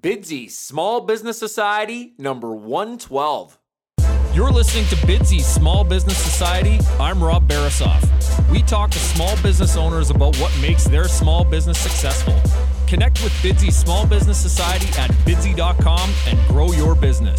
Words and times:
Bidsy 0.00 0.50
Small 0.50 1.02
Business 1.02 1.38
Society, 1.38 2.14
number 2.16 2.54
112. 2.54 3.58
You're 4.32 4.50
listening 4.50 4.86
to 4.86 4.96
Bidsy 5.06 5.42
Small 5.42 5.84
Business 5.84 6.16
Society. 6.16 6.78
I'm 6.98 7.22
Rob 7.22 7.46
Barasoff. 7.46 8.00
We 8.50 8.62
talk 8.62 8.90
to 8.92 8.98
small 8.98 9.36
business 9.42 9.76
owners 9.76 10.08
about 10.08 10.36
what 10.38 10.56
makes 10.62 10.84
their 10.84 11.06
small 11.06 11.44
business 11.44 11.78
successful. 11.78 12.34
Connect 12.86 13.22
with 13.22 13.32
Bidsy 13.42 13.70
Small 13.70 14.06
Business 14.06 14.38
Society 14.38 14.86
at 14.98 15.10
bidsy.com 15.26 16.10
and 16.28 16.48
grow 16.48 16.72
your 16.72 16.94
business. 16.94 17.38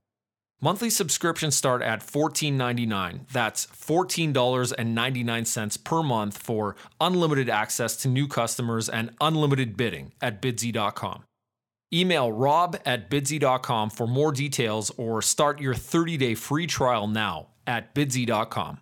Monthly 0.63 0.91
subscriptions 0.91 1.55
start 1.55 1.81
at 1.81 2.01
$14.99. 2.01 3.27
That's 3.31 3.65
$14.99 3.65 5.83
per 5.83 6.03
month 6.03 6.37
for 6.37 6.75
unlimited 6.99 7.49
access 7.49 7.97
to 7.97 8.07
new 8.07 8.27
customers 8.27 8.87
and 8.87 9.09
unlimited 9.19 9.75
bidding 9.75 10.13
at 10.21 10.39
bidsy.com. 10.39 11.23
Email 11.91 12.31
rob 12.31 12.77
at 12.85 13.09
bidsy.com 13.09 13.89
for 13.89 14.05
more 14.05 14.31
details 14.31 14.91
or 14.97 15.23
start 15.23 15.59
your 15.59 15.73
30 15.73 16.17
day 16.17 16.35
free 16.35 16.67
trial 16.67 17.07
now 17.07 17.47
at 17.65 17.95
bidsy.com. 17.95 18.77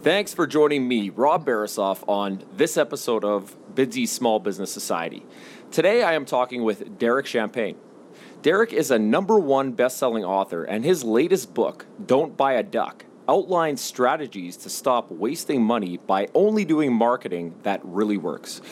Thanks 0.00 0.32
for 0.32 0.46
joining 0.46 0.86
me, 0.86 1.10
Rob 1.10 1.44
Barasoff, 1.44 2.04
on 2.06 2.44
this 2.54 2.76
episode 2.76 3.24
of 3.24 3.56
Bidsy 3.74 4.06
Small 4.06 4.38
Business 4.38 4.70
Society. 4.70 5.26
Today 5.72 6.02
I 6.02 6.12
am 6.12 6.24
talking 6.24 6.62
with 6.62 6.98
Derek 6.98 7.26
Champagne. 7.26 7.76
Derek 8.40 8.72
is 8.72 8.92
a 8.92 9.00
number 9.00 9.36
one 9.36 9.72
best-selling 9.72 10.24
author, 10.24 10.62
and 10.62 10.84
his 10.84 11.02
latest 11.02 11.54
book, 11.54 11.86
Don't 12.06 12.36
Buy 12.36 12.52
a 12.52 12.62
Duck, 12.62 13.04
outlines 13.28 13.80
strategies 13.80 14.56
to 14.58 14.70
stop 14.70 15.10
wasting 15.10 15.60
money 15.60 15.96
by 15.96 16.28
only 16.34 16.64
doing 16.64 16.92
marketing 16.92 17.56
that 17.64 17.80
really 17.82 18.16
works. 18.16 18.62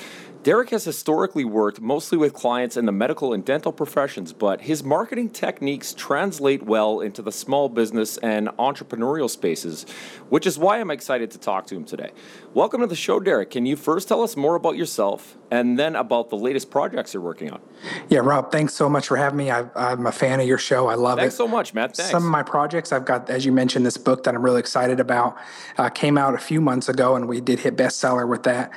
Derek 0.46 0.70
has 0.70 0.84
historically 0.84 1.44
worked 1.44 1.80
mostly 1.80 2.16
with 2.16 2.32
clients 2.32 2.76
in 2.76 2.86
the 2.86 2.92
medical 2.92 3.32
and 3.32 3.44
dental 3.44 3.72
professions, 3.72 4.32
but 4.32 4.60
his 4.60 4.84
marketing 4.84 5.30
techniques 5.30 5.92
translate 5.92 6.62
well 6.62 7.00
into 7.00 7.20
the 7.20 7.32
small 7.32 7.68
business 7.68 8.16
and 8.18 8.46
entrepreneurial 8.50 9.28
spaces, 9.28 9.86
which 10.28 10.46
is 10.46 10.56
why 10.56 10.78
I'm 10.78 10.92
excited 10.92 11.32
to 11.32 11.38
talk 11.38 11.66
to 11.66 11.74
him 11.74 11.84
today. 11.84 12.12
Welcome 12.54 12.80
to 12.82 12.86
the 12.86 12.94
show, 12.94 13.18
Derek. 13.18 13.50
Can 13.50 13.66
you 13.66 13.74
first 13.74 14.06
tell 14.06 14.22
us 14.22 14.36
more 14.36 14.54
about 14.54 14.76
yourself 14.76 15.36
and 15.50 15.76
then 15.76 15.96
about 15.96 16.30
the 16.30 16.36
latest 16.36 16.70
projects 16.70 17.12
you're 17.12 17.24
working 17.24 17.50
on? 17.50 17.60
Yeah, 18.08 18.20
Rob, 18.20 18.52
thanks 18.52 18.72
so 18.72 18.88
much 18.88 19.08
for 19.08 19.16
having 19.16 19.38
me. 19.38 19.50
I, 19.50 19.66
am 19.74 20.06
a 20.06 20.12
fan 20.12 20.38
of 20.38 20.46
your 20.46 20.58
show. 20.58 20.86
I 20.86 20.94
love 20.94 21.18
thanks 21.18 21.34
it. 21.34 21.38
Thanks 21.38 21.50
so 21.50 21.56
much, 21.56 21.74
Matt. 21.74 21.96
Thanks. 21.96 22.12
Some 22.12 22.24
of 22.24 22.30
my 22.30 22.44
projects, 22.44 22.92
I've 22.92 23.04
got, 23.04 23.28
as 23.28 23.44
you 23.44 23.50
mentioned, 23.50 23.84
this 23.84 23.96
book 23.96 24.22
that 24.22 24.34
I'm 24.36 24.42
really 24.42 24.60
excited 24.60 25.00
about 25.00 25.36
uh, 25.76 25.88
came 25.88 26.16
out 26.16 26.34
a 26.34 26.38
few 26.38 26.60
months 26.60 26.88
ago, 26.88 27.16
and 27.16 27.26
we 27.26 27.40
did 27.40 27.58
hit 27.58 27.76
bestseller 27.76 28.28
with 28.28 28.44
that. 28.44 28.70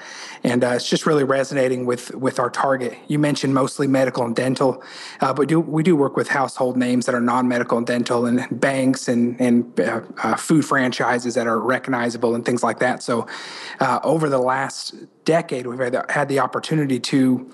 And 0.43 0.63
uh, 0.63 0.69
it's 0.69 0.89
just 0.89 1.05
really 1.05 1.23
resonating 1.23 1.58
with 1.67 2.15
with 2.15 2.39
our 2.39 2.49
target. 2.49 2.97
You 3.07 3.19
mentioned 3.19 3.53
mostly 3.53 3.87
medical 3.87 4.25
and 4.25 4.35
dental, 4.35 4.83
uh, 5.21 5.33
but 5.33 5.47
do, 5.47 5.59
we 5.59 5.83
do 5.83 5.95
work 5.95 6.15
with 6.15 6.29
household 6.29 6.77
names 6.77 7.05
that 7.05 7.15
are 7.15 7.21
non-medical 7.21 7.77
and 7.77 7.85
dental, 7.85 8.25
and 8.25 8.47
banks 8.51 9.07
and 9.07 9.39
and 9.39 9.79
uh, 9.79 10.01
uh, 10.23 10.35
food 10.35 10.65
franchises 10.65 11.35
that 11.35 11.47
are 11.47 11.59
recognizable 11.59 12.35
and 12.35 12.45
things 12.45 12.63
like 12.63 12.79
that. 12.79 13.03
So, 13.03 13.27
uh, 13.79 13.99
over 14.03 14.29
the 14.29 14.39
last 14.39 14.95
decade, 15.25 15.67
we've 15.67 15.79
had, 15.79 16.05
had 16.09 16.29
the 16.29 16.39
opportunity 16.39 16.99
to 16.99 17.51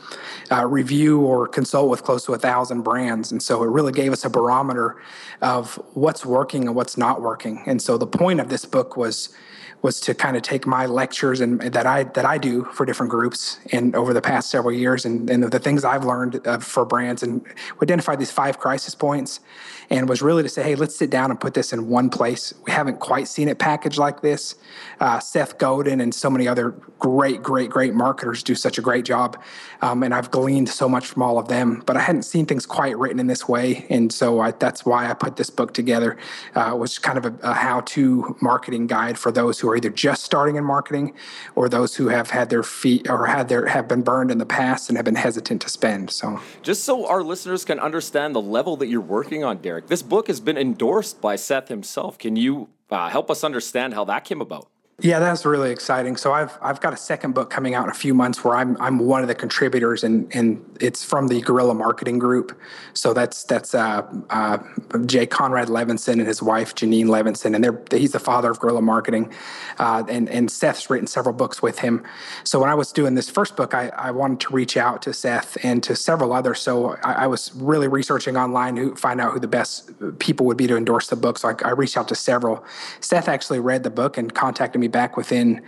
uh, 0.51 0.65
review 0.65 1.21
or 1.21 1.47
consult 1.47 1.89
with 1.89 2.03
close 2.03 2.25
to 2.25 2.33
a 2.33 2.37
thousand 2.37 2.83
brands, 2.83 3.31
and 3.31 3.41
so 3.41 3.63
it 3.63 3.67
really 3.67 3.91
gave 3.91 4.13
us 4.13 4.23
a 4.23 4.29
barometer 4.29 5.01
of 5.41 5.75
what's 5.93 6.25
working 6.25 6.67
and 6.67 6.75
what's 6.75 6.97
not 6.97 7.21
working. 7.21 7.63
And 7.65 7.81
so, 7.81 7.97
the 7.97 8.07
point 8.07 8.39
of 8.39 8.49
this 8.49 8.65
book 8.65 8.95
was 8.95 9.35
was 9.85 9.99
to 9.99 10.15
kind 10.15 10.35
of 10.35 10.41
take 10.41 10.65
my 10.65 10.87
lectures 10.87 11.41
and 11.41 11.61
that 11.61 11.85
I 11.85 12.05
that 12.17 12.25
I 12.25 12.39
do 12.39 12.63
for 12.73 12.87
different 12.87 13.11
groups 13.11 13.59
and 13.71 13.95
over 13.95 14.15
the 14.15 14.21
past 14.31 14.49
several 14.49 14.73
years 14.73 15.05
and, 15.05 15.29
and 15.29 15.43
the 15.43 15.59
things 15.59 15.85
I've 15.85 16.03
learned 16.03 16.41
uh, 16.47 16.57
for 16.57 16.85
brands 16.85 17.21
and 17.21 17.45
identified 17.79 18.17
these 18.17 18.31
five 18.31 18.57
crisis 18.57 18.95
points 18.95 19.41
and 19.89 20.09
was 20.09 20.21
really 20.21 20.43
to 20.43 20.49
say, 20.49 20.63
hey, 20.63 20.75
let's 20.75 20.95
sit 20.95 21.09
down 21.09 21.29
and 21.31 21.39
put 21.39 21.53
this 21.53 21.71
in 21.71 21.87
one 21.87 22.09
place. 22.09 22.53
We 22.65 22.71
haven't 22.71 22.99
quite 22.99 23.27
seen 23.27 23.47
it 23.47 23.59
packaged 23.59 23.97
like 23.97 24.21
this. 24.21 24.55
Uh, 24.99 25.19
Seth 25.19 25.57
Godin 25.57 26.01
and 26.01 26.13
so 26.13 26.29
many 26.29 26.47
other 26.47 26.71
great, 26.99 27.43
great, 27.43 27.69
great 27.69 27.93
marketers 27.93 28.41
do 28.41 28.55
such 28.55 28.77
a 28.77 28.81
great 28.81 29.05
job, 29.05 29.41
um, 29.81 30.01
and 30.01 30.13
I've 30.13 30.31
gleaned 30.31 30.69
so 30.69 30.89
much 30.89 31.05
from 31.05 31.21
all 31.21 31.37
of 31.37 31.47
them. 31.47 31.83
But 31.85 31.97
I 31.97 31.99
hadn't 31.99 32.23
seen 32.23 32.45
things 32.45 32.65
quite 32.65 32.97
written 32.97 33.19
in 33.19 33.27
this 33.27 33.47
way, 33.47 33.85
and 33.89 34.11
so 34.11 34.39
I, 34.39 34.51
that's 34.51 34.85
why 34.85 35.09
I 35.09 35.13
put 35.13 35.35
this 35.35 35.49
book 35.49 35.73
together. 35.73 36.17
Uh, 36.55 36.75
was 36.75 36.97
kind 36.97 37.17
of 37.17 37.25
a, 37.25 37.35
a 37.43 37.53
how-to 37.53 38.35
marketing 38.41 38.87
guide 38.87 39.17
for 39.17 39.31
those 39.31 39.59
who 39.59 39.69
are 39.69 39.74
either 39.75 39.89
just 39.89 40.23
starting 40.23 40.55
in 40.55 40.63
marketing 40.63 41.13
or 41.55 41.69
those 41.69 41.95
who 41.95 42.07
have 42.07 42.31
had 42.31 42.49
their 42.49 42.63
feet 42.63 43.07
or 43.09 43.27
had 43.27 43.49
their 43.49 43.67
have 43.67 43.87
been 43.87 44.01
burned 44.01 44.31
in 44.31 44.39
the 44.39 44.45
past 44.45 44.89
and 44.89 44.97
have 44.97 45.05
been 45.05 45.15
hesitant 45.15 45.61
to 45.61 45.69
spend. 45.69 46.09
So, 46.09 46.41
just 46.63 46.83
so 46.83 47.07
our 47.07 47.21
listeners 47.21 47.63
can 47.65 47.79
understand 47.79 48.35
the 48.35 48.41
level 48.41 48.77
that 48.77 48.87
you're 48.87 49.01
working 49.01 49.43
on, 49.43 49.57
Derek 49.57 49.75
Derek. 49.75 49.87
This 49.87 50.01
book 50.01 50.27
has 50.27 50.39
been 50.39 50.57
endorsed 50.57 51.19
by 51.19 51.35
Seth 51.35 51.67
himself. 51.67 52.17
Can 52.17 52.37
you 52.37 52.69
uh, 52.89 53.09
help 53.09 53.29
us 53.29 53.43
understand 53.43 53.93
how 53.93 54.05
that 54.05 54.23
came 54.23 54.39
about? 54.39 54.67
Yeah, 55.01 55.19
that's 55.19 55.45
really 55.45 55.71
exciting. 55.71 56.15
So 56.15 56.31
I've 56.31 56.57
I've 56.61 56.79
got 56.79 56.93
a 56.93 56.97
second 56.97 57.33
book 57.33 57.49
coming 57.49 57.75
out 57.75 57.83
in 57.83 57.89
a 57.89 57.93
few 57.93 58.13
months 58.13 58.45
where 58.45 58.55
I'm 58.55 58.77
I'm 58.79 58.99
one 58.99 59.21
of 59.23 59.27
the 59.27 59.35
contributors 59.35 60.05
and 60.05 60.33
and 60.33 60.63
it's 60.79 61.03
from 61.03 61.27
the 61.27 61.41
Guerrilla 61.41 61.73
Marketing 61.73 62.17
Group. 62.17 62.57
So 62.93 63.13
that's 63.13 63.43
that's 63.43 63.75
uh, 63.75 64.03
uh, 64.29 64.59
Jay 65.05 65.25
Conrad 65.25 65.67
Levinson 65.67 66.13
and 66.13 66.27
his 66.27 66.41
wife 66.41 66.75
Janine 66.75 67.07
Levinson, 67.07 67.55
and 67.55 67.61
they're 67.61 67.83
he's 67.91 68.13
the 68.13 68.19
father 68.19 68.49
of 68.49 68.59
guerrilla 68.61 68.81
marketing, 68.81 69.33
uh, 69.79 70.05
and 70.07 70.29
and 70.29 70.49
Seth's 70.49 70.89
written 70.89 71.07
several 71.07 71.35
books 71.35 71.61
with 71.61 71.79
him. 71.79 72.01
So 72.45 72.61
when 72.61 72.69
I 72.69 72.73
was 72.75 72.93
doing 72.93 73.15
this 73.15 73.29
first 73.29 73.57
book, 73.57 73.73
I 73.73 73.89
I 73.89 74.11
wanted 74.11 74.39
to 74.41 74.53
reach 74.53 74.77
out 74.77 75.01
to 75.01 75.13
Seth 75.13 75.57
and 75.61 75.83
to 75.83 75.97
several 75.97 76.31
others. 76.31 76.61
So 76.61 76.95
I, 77.03 77.25
I 77.25 77.27
was 77.27 77.53
really 77.55 77.89
researching 77.89 78.37
online 78.37 78.77
to 78.77 78.95
find 78.95 79.19
out 79.19 79.33
who 79.33 79.41
the 79.41 79.47
best 79.49 79.91
people 80.19 80.45
would 80.45 80.57
be 80.57 80.67
to 80.67 80.77
endorse 80.77 81.07
the 81.07 81.17
book. 81.17 81.37
So 81.37 81.49
I, 81.49 81.55
I 81.67 81.71
reached 81.71 81.97
out 81.97 82.07
to 82.07 82.15
several. 82.15 82.63
Seth 83.01 83.27
actually 83.27 83.59
read 83.59 83.83
the 83.83 83.89
book 83.89 84.17
and 84.17 84.33
contacted 84.33 84.79
me 84.79 84.84
me 84.85 84.89
back 84.89 85.17
within 85.17 85.61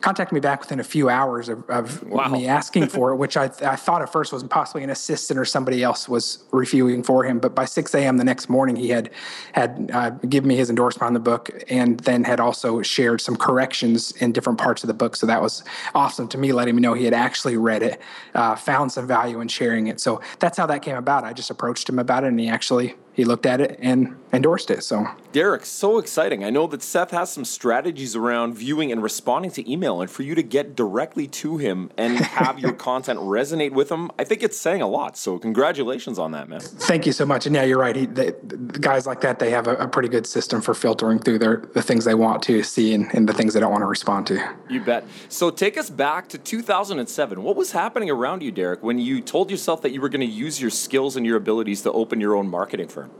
contacted 0.00 0.32
me 0.32 0.40
back 0.40 0.60
within 0.60 0.78
a 0.78 0.84
few 0.84 1.08
hours 1.08 1.48
of, 1.48 1.68
of 1.68 2.04
wow. 2.04 2.28
me 2.28 2.46
asking 2.46 2.86
for 2.86 3.10
it, 3.12 3.16
which 3.16 3.36
I, 3.36 3.44
I 3.62 3.74
thought 3.74 4.00
at 4.00 4.12
first 4.12 4.32
was 4.32 4.44
possibly 4.44 4.84
an 4.84 4.90
assistant 4.90 5.38
or 5.38 5.44
somebody 5.44 5.82
else 5.82 6.08
was 6.08 6.44
reviewing 6.52 7.02
for 7.02 7.24
him. 7.24 7.40
But 7.40 7.54
by 7.54 7.64
6 7.64 7.94
a.m. 7.94 8.16
the 8.16 8.24
next 8.24 8.48
morning, 8.48 8.76
he 8.76 8.90
had 8.90 9.10
had 9.52 9.90
uh, 9.92 10.10
given 10.10 10.48
me 10.48 10.56
his 10.56 10.70
endorsement 10.70 11.08
on 11.08 11.14
the 11.14 11.20
book 11.20 11.50
and 11.68 11.98
then 12.00 12.24
had 12.24 12.38
also 12.38 12.80
shared 12.82 13.20
some 13.20 13.36
corrections 13.36 14.12
in 14.12 14.32
different 14.32 14.58
parts 14.58 14.84
of 14.84 14.88
the 14.88 14.94
book. 14.94 15.16
So 15.16 15.26
that 15.26 15.42
was 15.42 15.64
awesome 15.94 16.28
to 16.28 16.38
me, 16.38 16.52
letting 16.52 16.76
me 16.76 16.82
know 16.82 16.94
he 16.94 17.04
had 17.04 17.14
actually 17.14 17.56
read 17.56 17.82
it, 17.82 18.00
uh, 18.34 18.54
found 18.54 18.92
some 18.92 19.06
value 19.06 19.40
in 19.40 19.48
sharing 19.48 19.88
it. 19.88 19.98
So 20.00 20.20
that's 20.38 20.56
how 20.56 20.66
that 20.66 20.82
came 20.82 20.96
about. 20.96 21.24
I 21.24 21.32
just 21.32 21.50
approached 21.50 21.88
him 21.88 21.98
about 21.98 22.22
it, 22.22 22.28
and 22.28 22.38
he 22.38 22.48
actually 22.48 22.94
he 23.18 23.24
looked 23.24 23.46
at 23.46 23.60
it 23.60 23.76
and 23.82 24.16
endorsed 24.32 24.70
it. 24.70 24.82
So, 24.82 25.06
Derek, 25.32 25.64
so 25.64 25.98
exciting. 25.98 26.44
I 26.44 26.50
know 26.50 26.66
that 26.66 26.82
Seth 26.82 27.10
has 27.12 27.32
some 27.32 27.44
strategies 27.44 28.14
around 28.14 28.54
viewing 28.54 28.92
and 28.92 29.02
responding 29.02 29.50
to 29.52 29.70
email, 29.70 30.00
and 30.00 30.10
for 30.10 30.22
you 30.22 30.34
to 30.34 30.42
get 30.42 30.76
directly 30.76 31.26
to 31.28 31.56
him 31.56 31.90
and 31.96 32.18
have 32.18 32.58
your 32.58 32.72
content 32.72 33.20
resonate 33.20 33.72
with 33.72 33.90
him, 33.90 34.10
I 34.18 34.24
think 34.24 34.42
it's 34.42 34.58
saying 34.58 34.82
a 34.82 34.88
lot. 34.88 35.16
So, 35.16 35.38
congratulations 35.38 36.18
on 36.18 36.32
that, 36.32 36.48
man. 36.48 36.60
Thank 36.60 37.06
you 37.06 37.12
so 37.12 37.24
much. 37.24 37.46
And 37.46 37.54
yeah, 37.54 37.64
you're 37.64 37.78
right. 37.78 37.96
He, 37.96 38.06
they, 38.06 38.32
guys 38.80 39.06
like 39.06 39.20
that, 39.22 39.38
they 39.38 39.50
have 39.50 39.66
a, 39.66 39.76
a, 39.76 39.88
pretty 39.88 40.08
good 40.08 40.26
system 40.26 40.60
for 40.60 40.74
filtering 40.74 41.18
through 41.18 41.38
their 41.38 41.56
the 41.74 41.82
things 41.82 42.04
they 42.04 42.14
want 42.14 42.42
to 42.42 42.62
see 42.62 42.94
and, 42.94 43.12
and 43.14 43.28
the 43.28 43.32
things 43.32 43.54
they 43.54 43.60
don't 43.60 43.72
want 43.72 43.82
to 43.82 43.86
respond 43.86 44.26
to. 44.28 44.54
You 44.68 44.80
bet. 44.80 45.04
So, 45.28 45.50
take 45.50 45.78
us 45.78 45.90
back 45.90 46.28
to 46.30 46.38
2007. 46.38 47.42
What 47.42 47.56
was 47.56 47.72
happening 47.72 48.10
around 48.10 48.42
you, 48.42 48.52
Derek, 48.52 48.82
when 48.82 48.98
you 48.98 49.20
told 49.20 49.50
yourself 49.50 49.82
that 49.82 49.92
you 49.92 50.00
were 50.00 50.08
going 50.08 50.20
to 50.20 50.26
use 50.26 50.60
your 50.60 50.70
skills 50.70 51.16
and 51.16 51.24
your 51.24 51.36
abilities 51.36 51.82
to 51.82 51.92
open 51.92 52.20
your 52.20 52.36
own 52.36 52.48
marketing 52.48 52.88
firm? 52.88 53.10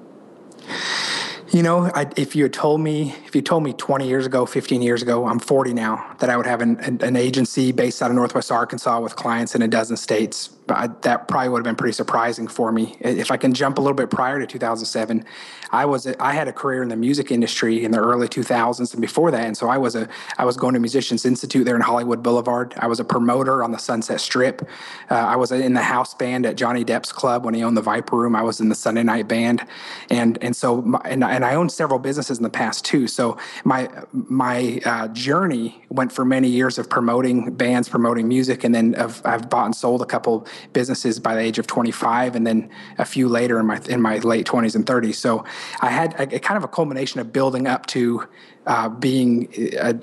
You 1.50 1.62
know, 1.62 1.90
I, 1.94 2.06
if 2.16 2.36
you 2.36 2.42
had 2.42 2.52
told 2.52 2.82
me, 2.82 3.14
if 3.24 3.34
you 3.34 3.40
told 3.40 3.62
me 3.62 3.72
20 3.72 4.06
years 4.06 4.26
ago, 4.26 4.44
15 4.44 4.82
years 4.82 5.00
ago, 5.00 5.26
I'm 5.26 5.38
40 5.38 5.72
now, 5.72 6.14
that 6.18 6.28
I 6.28 6.36
would 6.36 6.44
have 6.44 6.60
an, 6.60 6.78
an, 6.80 7.00
an 7.02 7.16
agency 7.16 7.72
based 7.72 8.02
out 8.02 8.10
of 8.10 8.16
Northwest 8.16 8.52
Arkansas 8.52 9.00
with 9.00 9.16
clients 9.16 9.54
in 9.54 9.62
a 9.62 9.68
dozen 9.68 9.96
states, 9.96 10.50
I, 10.70 10.88
that 11.02 11.28
probably 11.28 11.48
would 11.48 11.58
have 11.58 11.64
been 11.64 11.76
pretty 11.76 11.92
surprising 11.92 12.48
for 12.48 12.72
me. 12.72 12.96
If 13.00 13.30
I 13.30 13.36
can 13.36 13.52
jump 13.52 13.78
a 13.78 13.80
little 13.80 13.96
bit 13.96 14.10
prior 14.10 14.38
to 14.38 14.46
2007, 14.46 15.24
I 15.70 15.84
was 15.84 16.06
I 16.06 16.32
had 16.32 16.48
a 16.48 16.52
career 16.52 16.82
in 16.82 16.88
the 16.88 16.96
music 16.96 17.30
industry 17.30 17.84
in 17.84 17.90
the 17.90 17.98
early 17.98 18.28
2000s 18.28 18.92
and 18.92 19.00
before 19.00 19.30
that, 19.30 19.44
and 19.44 19.56
so 19.56 19.68
I 19.68 19.78
was 19.78 19.94
a 19.94 20.08
I 20.38 20.44
was 20.44 20.56
going 20.56 20.74
to 20.74 20.80
Musicians 20.80 21.26
Institute 21.26 21.64
there 21.64 21.76
in 21.76 21.82
Hollywood 21.82 22.22
Boulevard. 22.22 22.74
I 22.78 22.86
was 22.86 23.00
a 23.00 23.04
promoter 23.04 23.62
on 23.62 23.72
the 23.72 23.78
Sunset 23.78 24.20
Strip. 24.20 24.62
Uh, 25.10 25.14
I 25.14 25.36
was 25.36 25.52
in 25.52 25.74
the 25.74 25.82
house 25.82 26.14
band 26.14 26.46
at 26.46 26.56
Johnny 26.56 26.84
Depp's 26.84 27.12
club 27.12 27.44
when 27.44 27.54
he 27.54 27.62
owned 27.62 27.76
the 27.76 27.82
Viper 27.82 28.16
Room. 28.16 28.34
I 28.34 28.42
was 28.42 28.60
in 28.60 28.68
the 28.68 28.74
Sunday 28.74 29.02
night 29.02 29.28
band, 29.28 29.66
and 30.10 30.38
and 30.42 30.56
so 30.56 30.82
my, 30.82 31.00
and, 31.04 31.22
and 31.22 31.44
I 31.44 31.54
owned 31.54 31.72
several 31.72 31.98
businesses 31.98 32.38
in 32.38 32.44
the 32.44 32.50
past 32.50 32.84
too. 32.84 33.06
So 33.06 33.36
my 33.64 33.88
my 34.12 34.80
uh, 34.84 35.08
journey 35.08 35.84
went 35.90 36.12
for 36.12 36.24
many 36.24 36.48
years 36.48 36.78
of 36.78 36.88
promoting 36.88 37.54
bands, 37.54 37.88
promoting 37.88 38.28
music, 38.28 38.64
and 38.64 38.74
then 38.74 38.94
of, 38.94 39.20
I've 39.24 39.50
bought 39.50 39.66
and 39.66 39.76
sold 39.76 40.02
a 40.02 40.06
couple 40.06 40.46
businesses 40.72 41.18
by 41.18 41.34
the 41.34 41.40
age 41.40 41.58
of 41.58 41.66
25, 41.66 42.36
and 42.36 42.46
then 42.46 42.70
a 42.98 43.04
few 43.04 43.28
later 43.28 43.58
in 43.58 43.66
my 43.66 43.80
in 43.88 44.00
my 44.00 44.18
late 44.18 44.46
20s 44.46 44.74
and 44.74 44.86
30s. 44.86 45.16
So 45.16 45.44
I 45.80 45.90
had 45.90 46.14
a, 46.14 46.36
a 46.36 46.38
kind 46.38 46.56
of 46.56 46.64
a 46.64 46.68
culmination 46.68 47.20
of 47.20 47.32
building 47.32 47.66
up 47.66 47.86
to 47.86 48.26
uh, 48.68 48.86
being 48.86 49.48
uh, 49.80 49.94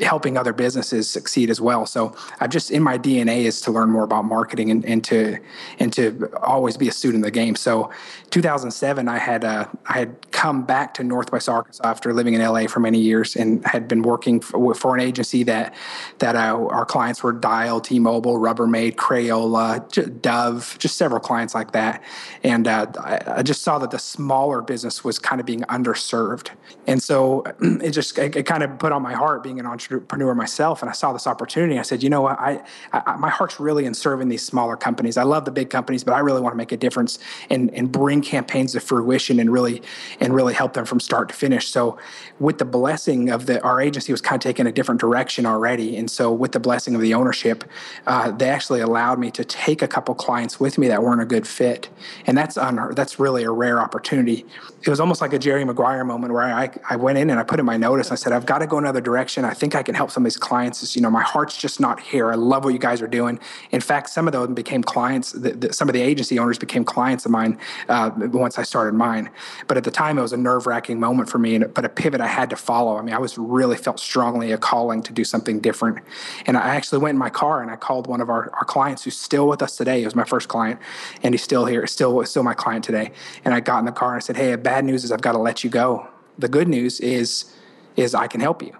helping 0.00 0.38
other 0.38 0.54
businesses 0.54 1.08
succeed 1.08 1.50
as 1.50 1.60
well. 1.60 1.84
So 1.84 2.16
I've 2.40 2.48
just 2.48 2.70
in 2.70 2.82
my 2.82 2.96
DNA 2.96 3.44
is 3.44 3.60
to 3.60 3.70
learn 3.70 3.90
more 3.90 4.02
about 4.02 4.24
marketing 4.24 4.70
and, 4.70 4.82
and 4.86 5.04
to 5.04 5.38
and 5.78 5.92
to 5.92 6.30
always 6.42 6.78
be 6.78 6.88
a 6.88 6.92
student 6.92 7.22
of 7.22 7.26
the 7.26 7.30
game. 7.30 7.54
So 7.54 7.90
2007, 8.30 9.08
I 9.08 9.18
had 9.18 9.44
uh, 9.44 9.66
I 9.86 9.92
had 9.98 10.30
come 10.32 10.64
back 10.64 10.94
to 10.94 11.04
Northwest 11.04 11.50
Arkansas 11.50 11.86
after 11.86 12.14
living 12.14 12.32
in 12.32 12.40
LA 12.40 12.66
for 12.66 12.80
many 12.80 12.98
years 12.98 13.36
and 13.36 13.64
had 13.66 13.86
been 13.86 14.00
working 14.00 14.40
for, 14.40 14.74
for 14.74 14.94
an 14.94 15.02
agency 15.02 15.42
that 15.42 15.74
that 16.20 16.34
uh, 16.34 16.66
our 16.70 16.86
clients 16.86 17.22
were 17.22 17.32
Dial, 17.32 17.78
T-Mobile, 17.78 18.38
Rubbermaid, 18.38 18.94
Crayola, 18.94 20.22
Dove, 20.22 20.76
just 20.78 20.96
several 20.96 21.20
clients 21.20 21.54
like 21.54 21.72
that. 21.72 22.02
And 22.42 22.66
uh, 22.66 22.86
I, 22.98 23.20
I 23.26 23.42
just 23.42 23.60
saw 23.62 23.78
that 23.80 23.90
the 23.90 23.98
smaller 23.98 24.62
business 24.62 25.04
was 25.04 25.18
kind 25.18 25.40
of 25.40 25.46
being 25.46 25.62
underserved, 25.62 26.50
and 26.86 27.02
so 27.02 27.44
it 27.60 27.90
just 27.90 28.13
it, 28.18 28.36
it, 28.36 28.46
kind 28.46 28.62
of 28.62 28.78
put 28.78 28.92
on 28.92 29.02
my 29.02 29.12
heart 29.12 29.42
being 29.42 29.58
an 29.58 29.66
entrepreneur 29.66 30.34
myself, 30.34 30.82
and 30.82 30.90
I 30.90 30.92
saw 30.92 31.12
this 31.12 31.26
opportunity. 31.26 31.78
I 31.78 31.82
said, 31.82 32.02
you 32.02 32.10
know 32.10 32.22
what, 32.22 32.38
I, 32.38 32.62
I, 32.92 33.16
my 33.16 33.30
heart's 33.30 33.58
really 33.58 33.84
in 33.84 33.94
serving 33.94 34.28
these 34.28 34.42
smaller 34.42 34.76
companies. 34.76 35.16
I 35.16 35.22
love 35.22 35.44
the 35.44 35.50
big 35.50 35.70
companies, 35.70 36.04
but 36.04 36.14
I 36.14 36.20
really 36.20 36.40
want 36.40 36.52
to 36.52 36.56
make 36.56 36.72
a 36.72 36.76
difference 36.76 37.18
and 37.50 37.72
and 37.74 37.90
bring 37.90 38.20
campaigns 38.22 38.72
to 38.72 38.80
fruition 38.80 39.40
and 39.40 39.52
really 39.52 39.82
and 40.20 40.34
really 40.34 40.54
help 40.54 40.74
them 40.74 40.84
from 40.84 41.00
start 41.00 41.28
to 41.28 41.34
finish. 41.34 41.68
So, 41.68 41.98
with 42.38 42.58
the 42.58 42.64
blessing 42.64 43.30
of 43.30 43.46
the 43.46 43.62
our 43.62 43.80
agency 43.80 44.12
was 44.12 44.20
kind 44.20 44.38
of 44.38 44.42
taking 44.42 44.66
a 44.66 44.72
different 44.72 45.00
direction 45.00 45.46
already, 45.46 45.96
and 45.96 46.10
so 46.10 46.32
with 46.32 46.52
the 46.52 46.60
blessing 46.60 46.94
of 46.94 47.00
the 47.00 47.14
ownership, 47.14 47.64
uh, 48.06 48.30
they 48.30 48.48
actually 48.48 48.80
allowed 48.80 49.18
me 49.18 49.30
to 49.32 49.44
take 49.44 49.82
a 49.82 49.88
couple 49.88 50.14
clients 50.14 50.60
with 50.60 50.78
me 50.78 50.88
that 50.88 51.02
weren't 51.02 51.20
a 51.20 51.26
good 51.26 51.46
fit, 51.46 51.88
and 52.26 52.36
that's 52.36 52.56
un- 52.56 52.94
that's 52.94 53.18
really 53.18 53.44
a 53.44 53.50
rare 53.50 53.80
opportunity. 53.80 54.44
It 54.82 54.88
was 54.88 55.00
almost 55.00 55.20
like 55.20 55.32
a 55.32 55.38
Jerry 55.38 55.64
Maguire 55.64 56.04
moment 56.04 56.32
where 56.32 56.42
I 56.42 56.70
I 56.88 56.96
went 56.96 57.18
in 57.18 57.30
and 57.30 57.40
I 57.40 57.42
put 57.42 57.60
in 57.60 57.66
my 57.66 57.76
notice 57.76 58.03
I 58.10 58.14
said, 58.14 58.32
I've 58.32 58.46
got 58.46 58.58
to 58.58 58.66
go 58.66 58.78
another 58.78 59.00
direction. 59.00 59.44
I 59.44 59.54
think 59.54 59.74
I 59.74 59.82
can 59.82 59.94
help 59.94 60.10
some 60.10 60.24
of 60.24 60.24
these 60.24 60.36
clients. 60.36 60.82
It's, 60.82 60.96
you 60.96 61.02
know, 61.02 61.10
my 61.10 61.22
heart's 61.22 61.56
just 61.56 61.80
not 61.80 62.00
here. 62.00 62.30
I 62.30 62.34
love 62.34 62.64
what 62.64 62.72
you 62.72 62.78
guys 62.78 63.00
are 63.02 63.06
doing. 63.06 63.38
In 63.70 63.80
fact, 63.80 64.10
some 64.10 64.26
of 64.26 64.32
them 64.32 64.54
became 64.54 64.82
clients. 64.82 65.32
The, 65.32 65.52
the, 65.52 65.72
some 65.72 65.88
of 65.88 65.92
the 65.92 66.00
agency 66.00 66.38
owners 66.38 66.58
became 66.58 66.84
clients 66.84 67.24
of 67.24 67.30
mine 67.30 67.58
uh, 67.88 68.10
once 68.16 68.58
I 68.58 68.62
started 68.62 68.94
mine. 68.94 69.30
But 69.66 69.76
at 69.76 69.84
the 69.84 69.90
time, 69.90 70.18
it 70.18 70.22
was 70.22 70.32
a 70.32 70.36
nerve 70.36 70.66
wracking 70.66 71.00
moment 71.00 71.28
for 71.28 71.38
me, 71.38 71.54
and, 71.54 71.72
but 71.72 71.84
a 71.84 71.88
pivot 71.88 72.20
I 72.20 72.26
had 72.26 72.50
to 72.50 72.56
follow. 72.56 72.96
I 72.96 73.02
mean, 73.02 73.14
I 73.14 73.18
was 73.18 73.38
really 73.38 73.76
felt 73.76 74.00
strongly 74.00 74.52
a 74.52 74.58
calling 74.58 75.02
to 75.02 75.12
do 75.12 75.24
something 75.24 75.60
different. 75.60 75.98
And 76.46 76.56
I 76.56 76.74
actually 76.74 76.98
went 76.98 77.14
in 77.14 77.18
my 77.18 77.30
car 77.30 77.62
and 77.62 77.70
I 77.70 77.76
called 77.76 78.06
one 78.06 78.20
of 78.20 78.28
our, 78.28 78.50
our 78.54 78.64
clients 78.64 79.04
who's 79.04 79.16
still 79.16 79.48
with 79.48 79.62
us 79.62 79.76
today. 79.76 80.00
He 80.00 80.04
was 80.04 80.14
my 80.14 80.24
first 80.24 80.48
client, 80.48 80.80
and 81.22 81.34
he's 81.34 81.42
still 81.42 81.66
here, 81.66 81.86
still 81.86 82.24
still 82.24 82.42
my 82.42 82.54
client 82.54 82.84
today. 82.84 83.12
And 83.44 83.54
I 83.54 83.60
got 83.60 83.78
in 83.78 83.84
the 83.84 83.92
car 83.92 84.14
and 84.14 84.16
I 84.16 84.20
said, 84.20 84.36
Hey, 84.36 84.54
bad 84.56 84.84
news 84.84 85.04
is 85.04 85.12
I've 85.12 85.22
got 85.22 85.32
to 85.32 85.38
let 85.38 85.64
you 85.64 85.70
go. 85.70 86.08
The 86.38 86.48
good 86.48 86.68
news 86.68 87.00
is 87.00 87.52
is 87.96 88.14
I 88.14 88.26
can 88.26 88.40
help 88.40 88.62
you. 88.62 88.76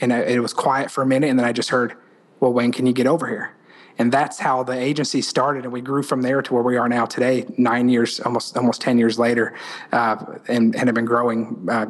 And 0.00 0.12
it 0.12 0.40
was 0.40 0.52
quiet 0.52 0.90
for 0.90 1.02
a 1.02 1.06
minute, 1.06 1.30
and 1.30 1.38
then 1.38 1.46
I 1.46 1.52
just 1.52 1.70
heard, 1.70 1.94
well, 2.40 2.52
when 2.52 2.70
can 2.70 2.86
you 2.86 2.92
get 2.92 3.06
over 3.06 3.26
here? 3.26 3.54
And 3.98 4.12
that's 4.12 4.38
how 4.38 4.62
the 4.62 4.78
agency 4.78 5.22
started, 5.22 5.64
and 5.64 5.72
we 5.72 5.80
grew 5.80 6.02
from 6.02 6.20
there 6.20 6.42
to 6.42 6.52
where 6.52 6.62
we 6.62 6.76
are 6.76 6.86
now 6.86 7.06
today, 7.06 7.46
nine 7.56 7.88
years, 7.88 8.20
almost 8.20 8.54
almost 8.54 8.82
ten 8.82 8.98
years 8.98 9.18
later, 9.18 9.54
uh, 9.90 10.16
and 10.48 10.76
and 10.76 10.86
have 10.86 10.94
been 10.94 11.06
growing 11.06 11.66
uh, 11.70 11.86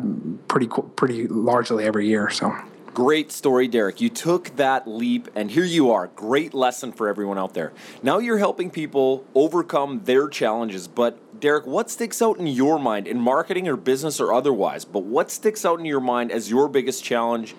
pretty 0.47 0.69
pretty 0.95 1.27
largely 1.27 1.85
every 1.85 2.07
year. 2.07 2.31
So 2.31 2.55
Great 2.97 3.31
story, 3.31 3.69
Derek. 3.69 4.01
You 4.01 4.09
took 4.09 4.57
that 4.57 4.89
leap, 4.89 5.29
and 5.35 5.51
here 5.51 5.67
you 5.67 5.91
are. 5.91 6.07
Great 6.07 6.55
lesson 6.55 6.93
for 6.93 7.09
everyone 7.09 7.37
out 7.37 7.53
there. 7.53 7.75
Now 8.03 8.21
you're 8.21 8.39
helping 8.39 8.71
people 8.71 9.23
overcome 9.35 10.05
their 10.05 10.31
challenges. 10.31 10.89
But, 10.89 11.19
Derek, 11.41 11.67
what 11.67 11.91
sticks 11.91 12.23
out 12.23 12.39
in 12.39 12.47
your 12.47 12.79
mind, 12.79 13.07
in 13.07 13.21
marketing 13.21 13.69
or 13.69 13.77
business 13.77 14.21
or 14.21 14.33
otherwise? 14.33 14.85
But 14.85 15.05
what 15.05 15.31
sticks 15.31 15.65
out 15.65 15.79
in 15.79 15.85
your 15.85 16.01
mind 16.01 16.31
as 16.33 16.51
your 16.51 16.69
biggest 16.69 17.05
challenge? 17.05 17.55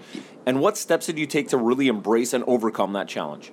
And 0.46 0.60
what 0.60 0.78
steps 0.78 1.06
did 1.06 1.20
you 1.20 1.26
take 1.26 1.50
to 1.50 1.58
really 1.58 1.88
embrace 1.88 2.34
and 2.34 2.44
overcome 2.46 2.94
that 2.94 3.08
challenge? 3.08 3.52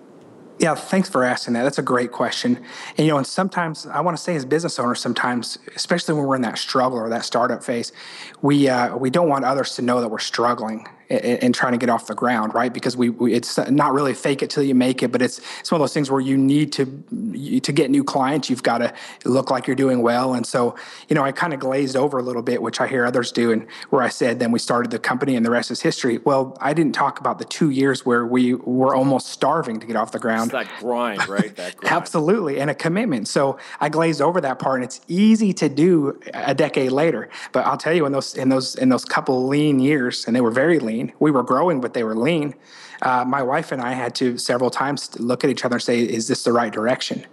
Yeah, 0.58 0.76
thanks 0.76 1.08
for 1.08 1.24
asking 1.24 1.54
that. 1.54 1.64
That's 1.64 1.78
a 1.78 1.82
great 1.82 2.12
question. 2.12 2.56
And 2.96 3.06
you 3.06 3.08
know, 3.08 3.18
and 3.18 3.26
sometimes 3.26 3.86
I 3.86 4.00
want 4.00 4.16
to 4.16 4.22
say 4.22 4.36
as 4.36 4.44
business 4.44 4.78
owners, 4.78 5.00
sometimes, 5.00 5.58
especially 5.74 6.14
when 6.14 6.24
we're 6.24 6.36
in 6.36 6.42
that 6.42 6.58
struggle 6.58 6.98
or 6.98 7.08
that 7.08 7.24
startup 7.24 7.64
phase, 7.64 7.92
we 8.40 8.68
uh, 8.68 8.96
we 8.96 9.10
don't 9.10 9.28
want 9.28 9.44
others 9.44 9.74
to 9.76 9.82
know 9.82 10.00
that 10.00 10.08
we're 10.08 10.20
struggling 10.20 10.86
and, 11.10 11.54
trying 11.54 11.72
to 11.72 11.78
get 11.78 11.88
off 11.88 12.06
the 12.06 12.14
ground, 12.14 12.54
right? 12.54 12.72
Because 12.72 12.96
we, 12.96 13.10
we, 13.10 13.32
it's 13.32 13.58
not 13.70 13.92
really 13.92 14.14
fake 14.14 14.42
it 14.42 14.50
till 14.50 14.62
you 14.62 14.74
make 14.74 15.02
it, 15.02 15.12
but 15.12 15.22
it's 15.22 15.40
it's 15.60 15.70
one 15.70 15.80
of 15.80 15.82
those 15.82 15.94
things 15.94 16.10
where 16.10 16.20
you 16.20 16.36
need 16.36 16.72
to 16.72 17.60
to 17.60 17.72
get 17.72 17.90
new 17.90 18.02
clients, 18.02 18.50
you've 18.50 18.62
got 18.62 18.78
to 18.78 18.92
look 19.24 19.50
like 19.50 19.66
you're 19.66 19.76
doing 19.76 20.02
well. 20.02 20.34
And 20.34 20.46
so, 20.46 20.74
you 21.08 21.14
know, 21.14 21.22
I 21.22 21.32
kind 21.32 21.52
of 21.52 21.60
glazed 21.60 21.96
over 21.96 22.18
a 22.18 22.22
little 22.22 22.42
bit, 22.42 22.62
which 22.62 22.80
I 22.80 22.86
hear 22.86 23.04
others 23.04 23.32
do, 23.32 23.52
and 23.52 23.66
where 23.90 24.02
I 24.02 24.08
said, 24.08 24.38
then 24.38 24.50
we 24.50 24.58
started 24.58 24.90
the 24.90 24.98
company, 24.98 25.36
and 25.36 25.44
the 25.44 25.50
rest 25.50 25.70
is 25.70 25.80
history. 25.80 26.18
Well, 26.18 26.56
I 26.60 26.74
didn't 26.74 26.94
talk 26.94 27.20
about 27.20 27.38
the 27.38 27.44
two 27.44 27.70
years 27.70 28.04
where 28.04 28.26
we 28.26 28.54
were 28.54 28.94
almost 28.94 29.28
starving 29.28 29.80
to 29.80 29.86
get 29.86 29.96
off 29.96 30.12
the 30.12 30.18
ground. 30.18 30.52
It's 30.52 30.68
that 30.68 30.80
grind, 30.80 31.28
right? 31.28 31.54
That 31.56 31.76
grind. 31.76 31.94
Absolutely, 31.94 32.60
and 32.60 32.70
a 32.70 32.74
commitment. 32.74 33.28
So 33.28 33.58
I 33.80 33.88
glazed 33.88 34.20
over 34.20 34.40
that 34.40 34.58
part, 34.58 34.76
and 34.76 34.84
it's 34.84 35.00
easy 35.08 35.52
to 35.54 35.68
do 35.68 36.18
a 36.32 36.54
decade 36.54 36.92
later. 36.92 37.28
But 37.52 37.66
I'll 37.66 37.76
tell 37.76 37.94
you, 37.94 38.06
in 38.06 38.12
those 38.12 38.34
in 38.36 38.48
those 38.48 38.74
in 38.74 38.88
those 38.88 39.04
couple 39.04 39.46
lean 39.46 39.78
years, 39.80 40.26
and 40.26 40.34
they 40.34 40.40
were 40.40 40.50
very 40.50 40.78
lean 40.78 40.93
lean. 40.94 41.12
We 41.18 41.30
were 41.30 41.42
growing, 41.42 41.80
but 41.80 41.94
they 41.94 42.04
were 42.04 42.16
lean. 42.16 42.54
Uh, 43.02 43.24
my 43.24 43.42
wife 43.42 43.72
and 43.72 43.82
I 43.82 43.92
had 43.92 44.14
to 44.16 44.38
several 44.38 44.70
times 44.70 45.18
look 45.18 45.44
at 45.44 45.50
each 45.50 45.64
other 45.64 45.76
and 45.76 45.82
say, 45.82 45.98
"Is 46.00 46.28
this 46.28 46.44
the 46.44 46.52
right 46.52 46.72
direction?" 46.72 47.26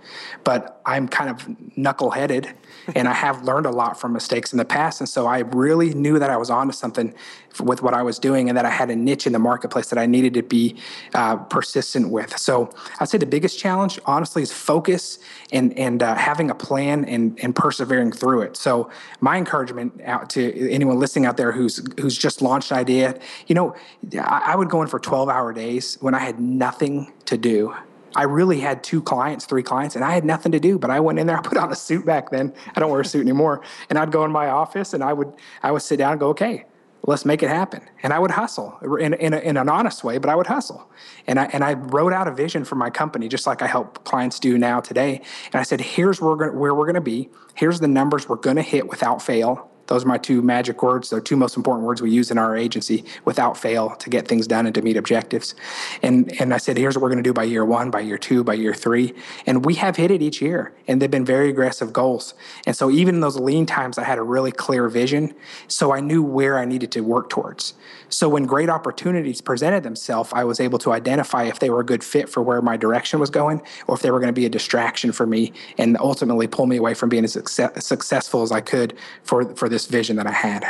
But 0.44 0.82
I'm 0.86 1.08
kind 1.08 1.30
of 1.30 1.38
knuckleheaded, 1.78 2.54
and 2.96 3.08
I 3.08 3.14
have 3.14 3.44
learned 3.44 3.66
a 3.66 3.72
lot 3.72 4.00
from 4.00 4.14
mistakes 4.14 4.52
in 4.52 4.58
the 4.58 4.66
past, 4.66 5.02
and 5.02 5.10
so 5.10 5.28
I 5.28 5.40
really 5.40 5.94
knew 5.94 6.20
that 6.20 6.30
I 6.30 6.38
was 6.38 6.50
onto 6.50 6.74
something 6.74 7.14
with 7.60 7.82
what 7.82 7.94
I 7.94 8.02
was 8.02 8.20
doing, 8.20 8.50
and 8.50 8.58
that 8.58 8.66
I 8.66 8.70
had 8.70 8.90
a 8.90 8.96
niche 8.96 9.28
in 9.28 9.34
the 9.34 9.40
marketplace 9.40 9.90
that 9.90 10.00
I 10.00 10.06
needed 10.06 10.34
to 10.36 10.44
be 10.44 10.76
uh, 11.14 11.36
persistent 11.36 12.10
with. 12.10 12.38
So 12.38 12.70
I'd 13.00 13.10
say 13.10 13.18
the 13.18 13.26
biggest 13.26 13.60
challenge, 13.60 14.00
honestly, 14.06 14.42
is 14.42 14.52
focus 14.52 15.20
and 15.52 15.78
and 15.78 16.02
uh, 16.02 16.16
having 16.16 16.50
a 16.50 16.56
plan 16.56 17.06
and 17.06 17.40
and 17.42 17.56
persevering 17.56 18.12
through 18.12 18.42
it. 18.42 18.58
So 18.58 18.90
my 19.20 19.38
encouragement 19.38 20.02
out 20.04 20.30
to 20.32 20.72
anyone 20.72 21.00
listening 21.00 21.26
out 21.26 21.38
there 21.38 21.52
who's 21.52 21.82
who's 22.00 22.18
just 22.18 22.42
launched 22.42 22.72
an 22.72 22.78
idea, 22.78 23.20
you 23.48 23.56
know, 23.56 23.76
I, 24.20 24.54
I 24.54 24.56
would 24.56 24.70
go 24.70 24.82
in 24.82 24.88
for 24.88 25.00
12 25.00 25.30
hour 25.30 25.54
days 25.54 25.98
when 26.02 26.14
I 26.14 26.20
had 26.20 26.40
nothing 26.40 27.12
to 27.26 27.38
do. 27.38 27.76
I 28.16 28.24
really 28.24 28.60
had 28.60 28.84
two 28.84 29.02
clients, 29.02 29.46
three 29.46 29.64
clients, 29.64 29.96
and 29.96 30.04
I 30.04 30.14
had 30.14 30.26
nothing 30.26 30.52
to 30.52 30.60
do. 30.60 30.78
But 30.78 30.90
I 30.90 31.00
went 31.00 31.20
in 31.20 31.28
there. 31.28 31.38
I 31.40 31.42
put 31.42 31.58
on 31.58 31.72
a 31.72 31.76
suit 31.76 32.06
back 32.06 32.30
then. 32.32 32.54
I 32.76 32.80
don't 32.80 32.92
wear 32.92 33.02
a 33.02 33.06
suit 33.06 33.22
anymore. 33.22 33.62
And 33.90 33.98
I'd 33.98 34.12
go 34.12 34.26
in 34.26 34.32
my 34.32 34.50
office 34.50 34.94
and 34.94 35.04
I 35.04 35.14
would 35.14 35.34
I 35.64 35.72
would 35.72 35.82
sit 35.82 35.98
down 35.98 36.12
and 36.12 36.20
go, 36.20 36.30
okay, 36.30 36.66
let's 37.04 37.26
make 37.26 37.42
it 37.42 37.50
happen. 37.50 37.82
And 38.04 38.14
I 38.14 38.20
would 38.20 38.32
hustle 38.32 38.78
in, 39.00 39.14
in, 39.16 39.34
a, 39.34 39.40
in, 39.40 39.58
an 39.58 39.70
honest 39.70 40.04
way, 40.04 40.18
but 40.18 40.30
I 40.30 40.36
would 40.36 40.48
hustle. 40.48 40.88
And 41.26 41.40
I, 41.40 41.46
and 41.46 41.64
I 41.64 41.74
wrote 41.74 42.14
out 42.14 42.28
a 42.28 42.32
vision 42.32 42.64
for 42.64 42.76
my 42.76 42.90
company, 42.90 43.28
just 43.28 43.48
like 43.48 43.62
I 43.62 43.68
help 43.68 44.04
clients 44.04 44.40
do 44.40 44.58
now 44.58 44.80
today. 44.82 45.22
And 45.48 45.56
I 45.56 45.64
said, 45.64 45.82
here's 45.82 46.22
where 46.22 46.36
we're, 46.36 46.52
where 46.52 46.76
we're 46.76 46.86
going 46.86 46.96
to 46.96 47.02
be. 47.02 47.30
Here's 47.56 47.80
the 47.80 47.88
numbers 47.88 48.30
we're 48.30 48.36
going 48.36 48.58
to 48.58 48.62
hit 48.62 48.88
without 48.88 49.22
fail 49.22 49.71
Those 49.88 50.06
are 50.06 50.08
my 50.08 50.18
two 50.18 50.42
magic 50.42 50.82
words. 50.84 51.10
They're 51.10 51.20
two 51.20 51.36
most 51.36 51.58
important 51.58 51.86
words 51.86 52.02
we 52.02 52.12
use 52.12 52.32
in 52.32 52.38
our 52.38 52.56
agency 52.56 53.04
without 53.26 53.58
fail 53.58 53.96
to 53.96 54.10
get 54.10 54.28
things 54.28 54.48
done 54.48 54.66
and 54.66 54.76
to 54.76 54.82
meet 54.82 54.98
objectives. 54.98 55.56
And 56.02 56.32
and 56.40 56.54
I 56.54 56.58
said, 56.58 56.78
here's 56.78 56.96
what 56.96 57.02
we're 57.04 57.10
going 57.10 57.24
to 57.24 57.28
do 57.28 57.34
by 57.34 57.44
year 57.44 57.66
one, 57.66 57.92
by 57.92 58.00
year 58.02 58.18
two, 58.18 58.44
by 58.44 58.54
year 58.54 58.74
three. 58.74 59.14
And 59.46 59.66
we 59.66 59.76
have 59.76 59.96
hit 59.96 60.12
it 60.12 60.22
each 60.22 60.42
year. 60.42 60.74
And 60.88 61.02
they've 61.02 61.12
been 61.12 61.26
very 61.26 61.50
aggressive 61.50 61.92
goals. 61.94 62.34
And 62.66 62.76
so 62.76 62.90
even 62.90 63.16
in 63.16 63.22
those 63.22 63.38
lean 63.38 63.66
times, 63.66 63.98
I 63.98 64.04
had 64.04 64.18
a 64.18 64.24
really 64.24 64.52
clear 64.52 64.88
vision. 64.90 65.34
So 65.68 65.94
I 65.94 66.00
knew 66.00 66.24
where 66.24 66.58
I 66.58 66.66
needed 66.66 66.92
to 66.94 67.02
work 67.02 67.30
towards. 67.30 67.74
So 68.12 68.28
when 68.28 68.46
great 68.46 68.70
opportunities 68.70 69.40
presented 69.40 69.84
themselves, 69.84 70.32
I 70.34 70.44
was 70.44 70.60
able 70.60 70.78
to 70.80 70.92
identify 70.92 71.46
if 71.46 71.60
they 71.60 71.70
were 71.70 71.80
a 71.80 71.86
good 71.86 72.04
fit 72.04 72.28
for 72.28 72.44
where 72.44 72.62
my 72.62 72.76
direction 72.76 73.20
was 73.20 73.30
going 73.30 73.62
or 73.88 73.96
if 73.96 74.02
they 74.02 74.12
were 74.12 74.20
going 74.20 74.28
to 74.28 74.40
be 74.40 74.46
a 74.46 74.50
distraction 74.50 75.14
for 75.14 75.26
me 75.26 75.54
and 75.78 75.98
ultimately 75.98 76.46
pull 76.48 76.68
me 76.68 76.78
away 76.78 76.94
from 76.94 77.10
being 77.10 77.24
as 77.24 77.34
success, 77.34 77.86
successful 77.86 78.42
as 78.42 78.52
I 78.52 78.60
could 78.60 78.98
for, 79.24 79.56
for 79.56 79.70
this 79.70 79.86
vision 79.88 80.18
that 80.18 80.28
I 80.28 80.34
had. 80.34 80.66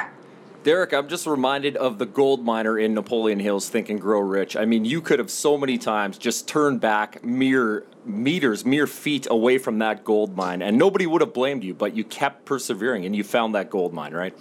Derek, 0.64 0.94
I'm 0.94 1.08
just 1.08 1.26
reminded 1.26 1.76
of 1.78 1.98
the 1.98 2.06
gold 2.06 2.46
miner 2.46 2.78
in 2.78 2.94
Napoleon 2.94 3.40
Hill's 3.40 3.68
Think 3.68 3.90
and 3.90 4.00
Grow 4.00 4.20
Rich. 4.20 4.56
I 4.56 4.66
mean, 4.66 4.86
you 4.86 5.02
could 5.02 5.18
have 5.18 5.32
so 5.32 5.58
many 5.58 5.80
times 5.80 6.20
just 6.20 6.48
turned 6.48 6.80
back 6.80 7.24
mere 7.26 7.88
meters, 8.06 8.64
mere 8.64 8.86
feet 8.86 9.26
away 9.32 9.58
from 9.58 9.80
that 9.80 10.04
gold 10.04 10.38
mine, 10.38 10.62
and 10.62 10.78
nobody 10.78 11.08
would 11.08 11.22
have 11.22 11.34
blamed 11.34 11.64
you, 11.64 11.74
but 11.74 11.96
you 11.96 12.04
kept 12.04 12.46
persevering 12.46 13.08
and 13.08 13.16
you 13.16 13.24
found 13.24 13.56
that 13.56 13.72
gold 13.72 13.92
mine, 13.92 14.14
right? 14.14 14.38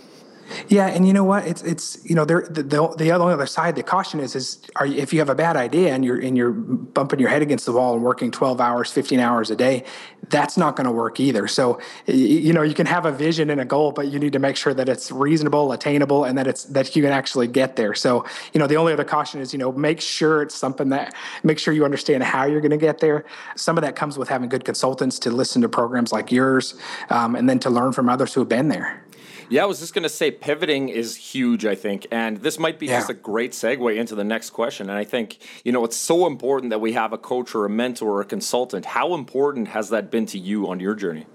Yeah, 0.69 0.87
and 0.87 1.07
you 1.07 1.13
know 1.13 1.25
what? 1.25 1.47
It's 1.47 1.63
it's 1.63 1.99
you 2.09 2.15
know 2.15 2.25
there 2.25 2.47
the, 2.49 2.63
the 2.63 2.89
the 2.97 3.11
other 3.11 3.47
side. 3.47 3.77
The 3.77 3.83
caution 3.83 4.21
is 4.21 4.35
is 4.35 4.59
are 4.77 4.87
you, 4.87 4.99
if 4.99 5.13
you 5.13 5.19
have 5.19 5.29
a 5.29 5.35
bad 5.35 5.57
idea 5.57 5.95
and 5.95 6.05
you're 6.05 6.21
and 6.21 6.37
you're 6.37 6.53
bumping 6.53 7.19
your 7.19 7.29
head 7.29 7.43
against 7.43 7.67
the 7.67 7.73
wall 7.73 7.95
and 7.95 8.03
working 8.03 8.31
twelve 8.31 8.61
hours, 8.61 8.91
fifteen 8.93 9.21
hours 9.21 9.51
a 9.51 9.57
day, 9.57 9.85
that's 10.29 10.57
not 10.57 10.77
going 10.77 10.87
to 10.87 10.93
work 10.93 11.21
either. 11.21 11.47
So 11.49 11.81
you 12.07 12.53
know 12.53 12.63
you 12.63 12.75
can 12.75 12.87
have 12.87 13.07
a 13.07 13.13
vision 13.13 13.51
and 13.51 13.61
a 13.61 13.65
goal, 13.65 13.93
but 13.93 14.09
you 14.09 14.19
need 14.19 14.33
to 14.33 14.39
make 14.39 14.57
sure 14.57 14.75
that 14.75 14.89
it's 14.89 15.11
reasonable, 15.11 15.73
attainable, 15.73 16.25
and 16.25 16.37
that 16.39 16.47
it's 16.47 16.65
that 16.65 16.95
you 16.95 17.03
can 17.03 17.13
actually 17.13 17.47
get 17.47 17.77
there. 17.77 17.95
So 17.95 18.25
you 18.53 18.59
know 18.59 18.67
the 18.67 18.77
only 18.77 18.93
other 18.93 19.05
caution 19.05 19.41
is 19.41 19.53
you 19.53 19.59
know 19.59 19.73
make 19.73 20.01
sure 20.01 20.43
it's 20.43 20.55
something 20.55 20.91
that 20.91 21.15
make 21.43 21.59
sure 21.59 21.75
you 21.75 21.85
understand 21.85 22.23
how 22.23 22.45
you're 22.45 22.61
going 22.61 22.71
to 22.71 22.77
get 22.77 22.99
there. 22.99 23.25
Some 23.57 23.79
of 23.79 23.83
that 23.83 23.97
comes 23.97 24.19
with 24.19 24.29
having 24.29 24.49
good 24.49 24.65
consultants 24.65 25.19
to 25.21 25.31
listen 25.31 25.63
to 25.63 25.69
programs 25.69 26.13
like 26.13 26.33
yours, 26.33 26.75
um, 27.11 27.37
and 27.37 27.49
then 27.49 27.59
to 27.61 27.71
learn 27.71 27.93
from 27.93 28.09
others 28.09 28.35
who 28.35 28.41
have 28.41 28.49
been 28.49 28.69
there. 28.69 29.05
Yeah, 29.51 29.65
I 29.65 29.67
was 29.67 29.81
just 29.81 29.95
going 29.95 30.05
to 30.05 30.09
say 30.09 30.31
pivoting 30.31 30.89
is 30.89 31.17
huge, 31.17 31.67
I 31.67 31.75
think. 31.75 32.07
And 32.13 32.37
this 32.37 32.57
might 32.57 32.79
be 32.79 32.87
yeah. 32.87 32.99
just 32.99 33.11
a 33.11 33.15
great 33.15 33.51
segue 33.51 33.97
into 33.97 34.15
the 34.15 34.23
next 34.23 34.51
question. 34.51 34.89
And 34.89 34.97
I 34.97 35.03
think, 35.03 35.39
you 35.65 35.73
know, 35.73 35.85
it's 35.85 35.97
so 35.97 36.29
important 36.29 36.71
that 36.71 36.81
we 36.81 36.93
have 36.93 37.13
a 37.13 37.19
coach 37.19 37.53
or 37.53 37.65
a 37.65 37.71
mentor 37.71 38.09
or 38.09 38.21
a 38.21 38.25
consultant. 38.25 38.87
How 38.87 39.13
important 39.13 39.69
has 39.69 39.91
that 39.91 40.09
been 40.09 40.25
to 40.27 40.39
you 40.39 40.69
on 40.69 40.79
your 40.79 40.95
journey? 40.95 41.27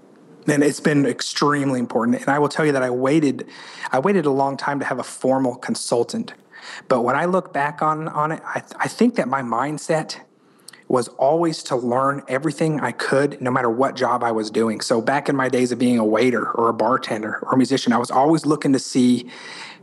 and 0.48 0.62
it's 0.62 0.78
been 0.78 1.06
extremely 1.06 1.80
important 1.80 2.20
and 2.20 2.28
i 2.28 2.38
will 2.38 2.48
tell 2.48 2.64
you 2.64 2.70
that 2.70 2.82
i 2.82 2.90
waited 2.90 3.48
i 3.90 3.98
waited 3.98 4.26
a 4.26 4.30
long 4.30 4.56
time 4.56 4.78
to 4.78 4.84
have 4.84 4.98
a 4.98 5.02
formal 5.02 5.56
consultant 5.56 6.34
but 6.86 7.02
when 7.02 7.16
i 7.16 7.24
look 7.24 7.52
back 7.52 7.82
on 7.82 8.06
on 8.08 8.32
it 8.32 8.40
i, 8.44 8.62
I 8.78 8.88
think 8.88 9.16
that 9.16 9.26
my 9.28 9.42
mindset 9.42 10.20
was 10.88 11.08
always 11.08 11.62
to 11.64 11.76
learn 11.76 12.22
everything 12.28 12.80
I 12.80 12.92
could, 12.92 13.40
no 13.40 13.50
matter 13.50 13.68
what 13.68 13.96
job 13.96 14.22
I 14.22 14.30
was 14.32 14.50
doing. 14.50 14.80
So, 14.80 15.00
back 15.00 15.28
in 15.28 15.34
my 15.34 15.48
days 15.48 15.72
of 15.72 15.78
being 15.78 15.98
a 15.98 16.04
waiter 16.04 16.50
or 16.52 16.68
a 16.68 16.72
bartender 16.72 17.40
or 17.42 17.54
a 17.54 17.56
musician, 17.56 17.92
I 17.92 17.98
was 17.98 18.10
always 18.10 18.46
looking 18.46 18.72
to 18.72 18.78
see 18.78 19.28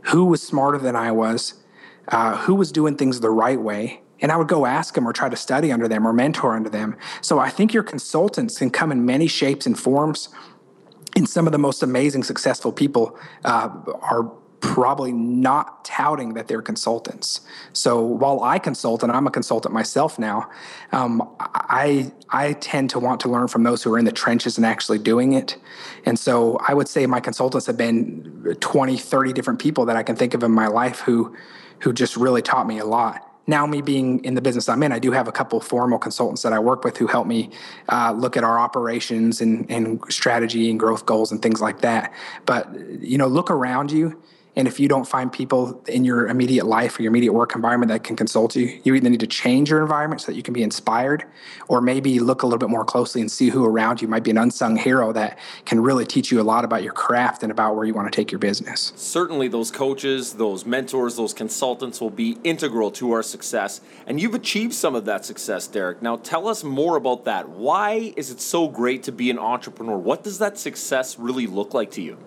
who 0.02 0.24
was 0.24 0.42
smarter 0.42 0.78
than 0.78 0.96
I 0.96 1.12
was, 1.12 1.54
uh, 2.08 2.36
who 2.38 2.54
was 2.54 2.72
doing 2.72 2.96
things 2.96 3.20
the 3.20 3.30
right 3.30 3.60
way. 3.60 4.00
And 4.20 4.32
I 4.32 4.36
would 4.36 4.48
go 4.48 4.64
ask 4.64 4.94
them 4.94 5.06
or 5.06 5.12
try 5.12 5.28
to 5.28 5.36
study 5.36 5.70
under 5.70 5.88
them 5.88 6.06
or 6.06 6.12
mentor 6.12 6.54
under 6.54 6.70
them. 6.70 6.96
So, 7.20 7.38
I 7.38 7.50
think 7.50 7.74
your 7.74 7.82
consultants 7.82 8.58
can 8.58 8.70
come 8.70 8.90
in 8.90 9.04
many 9.04 9.26
shapes 9.26 9.66
and 9.66 9.78
forms. 9.78 10.30
And 11.16 11.28
some 11.28 11.46
of 11.46 11.52
the 11.52 11.58
most 11.58 11.82
amazing, 11.82 12.24
successful 12.24 12.72
people 12.72 13.16
uh, 13.44 13.68
are 14.00 14.32
probably 14.64 15.12
not 15.12 15.84
touting 15.84 16.32
that 16.32 16.48
they're 16.48 16.62
consultants. 16.62 17.42
So 17.74 18.00
while 18.00 18.42
I 18.42 18.58
consult, 18.58 19.02
and 19.02 19.12
I'm 19.12 19.26
a 19.26 19.30
consultant 19.30 19.74
myself 19.74 20.18
now, 20.18 20.48
um, 20.90 21.36
I 21.38 22.10
I 22.30 22.54
tend 22.54 22.88
to 22.90 22.98
want 22.98 23.20
to 23.20 23.28
learn 23.28 23.46
from 23.46 23.62
those 23.62 23.82
who 23.82 23.92
are 23.92 23.98
in 23.98 24.06
the 24.06 24.12
trenches 24.12 24.56
and 24.56 24.64
actually 24.64 24.98
doing 24.98 25.34
it. 25.34 25.58
And 26.06 26.18
so 26.18 26.58
I 26.66 26.72
would 26.72 26.88
say 26.88 27.04
my 27.04 27.20
consultants 27.20 27.66
have 27.66 27.76
been 27.76 28.56
20, 28.60 28.96
30 28.96 29.32
different 29.34 29.60
people 29.60 29.84
that 29.84 29.96
I 29.96 30.02
can 30.02 30.16
think 30.16 30.32
of 30.32 30.42
in 30.42 30.50
my 30.50 30.66
life 30.66 31.00
who 31.00 31.36
who 31.80 31.92
just 31.92 32.16
really 32.16 32.40
taught 32.40 32.66
me 32.66 32.78
a 32.78 32.86
lot 32.86 33.30
now 33.46 33.66
me 33.66 33.82
being 33.82 34.24
in 34.24 34.34
the 34.34 34.40
business 34.40 34.70
i'm 34.70 34.82
in 34.82 34.90
i 34.90 34.98
do 34.98 35.10
have 35.10 35.28
a 35.28 35.32
couple 35.32 35.60
formal 35.60 35.98
consultants 35.98 36.40
that 36.40 36.52
i 36.54 36.58
work 36.58 36.82
with 36.82 36.96
who 36.96 37.06
help 37.06 37.26
me 37.26 37.50
uh, 37.90 38.10
look 38.16 38.38
at 38.38 38.44
our 38.44 38.58
operations 38.58 39.42
and, 39.42 39.70
and 39.70 40.00
strategy 40.08 40.70
and 40.70 40.80
growth 40.80 41.04
goals 41.04 41.30
and 41.30 41.42
things 41.42 41.60
like 41.60 41.82
that 41.82 42.10
but 42.46 42.72
you 43.00 43.18
know 43.18 43.26
look 43.26 43.50
around 43.50 43.92
you 43.92 44.18
and 44.56 44.68
if 44.68 44.78
you 44.78 44.88
don't 44.88 45.06
find 45.06 45.32
people 45.32 45.82
in 45.88 46.04
your 46.04 46.28
immediate 46.28 46.66
life 46.66 46.98
or 46.98 47.02
your 47.02 47.10
immediate 47.10 47.32
work 47.32 47.54
environment 47.54 47.90
that 47.90 48.04
can 48.04 48.16
consult 48.16 48.54
you, 48.54 48.80
you 48.84 48.94
either 48.94 49.10
need 49.10 49.20
to 49.20 49.26
change 49.26 49.70
your 49.70 49.82
environment 49.82 50.20
so 50.20 50.26
that 50.26 50.36
you 50.36 50.42
can 50.42 50.54
be 50.54 50.62
inspired, 50.62 51.24
or 51.68 51.80
maybe 51.80 52.20
look 52.20 52.42
a 52.42 52.46
little 52.46 52.58
bit 52.58 52.70
more 52.70 52.84
closely 52.84 53.20
and 53.20 53.30
see 53.30 53.48
who 53.48 53.64
around 53.64 54.00
you 54.00 54.08
might 54.08 54.22
be 54.22 54.30
an 54.30 54.38
unsung 54.38 54.76
hero 54.76 55.12
that 55.12 55.38
can 55.64 55.80
really 55.80 56.06
teach 56.06 56.30
you 56.30 56.40
a 56.40 56.42
lot 56.42 56.64
about 56.64 56.82
your 56.82 56.92
craft 56.92 57.42
and 57.42 57.50
about 57.50 57.74
where 57.74 57.84
you 57.84 57.94
want 57.94 58.10
to 58.10 58.16
take 58.16 58.30
your 58.30 58.38
business. 58.38 58.92
Certainly, 58.96 59.48
those 59.48 59.70
coaches, 59.70 60.34
those 60.34 60.64
mentors, 60.64 61.16
those 61.16 61.34
consultants 61.34 62.00
will 62.00 62.10
be 62.10 62.38
integral 62.44 62.90
to 62.92 63.12
our 63.12 63.22
success. 63.22 63.80
And 64.06 64.20
you've 64.20 64.34
achieved 64.34 64.74
some 64.74 64.94
of 64.94 65.04
that 65.06 65.24
success, 65.24 65.66
Derek. 65.66 66.02
Now, 66.02 66.16
tell 66.16 66.46
us 66.46 66.62
more 66.62 66.96
about 66.96 67.24
that. 67.24 67.48
Why 67.48 68.12
is 68.16 68.30
it 68.30 68.40
so 68.40 68.68
great 68.68 69.02
to 69.04 69.12
be 69.12 69.30
an 69.30 69.38
entrepreneur? 69.38 69.98
What 69.98 70.22
does 70.22 70.38
that 70.38 70.58
success 70.58 71.18
really 71.18 71.46
look 71.46 71.74
like 71.74 71.90
to 71.92 72.02
you? 72.02 72.18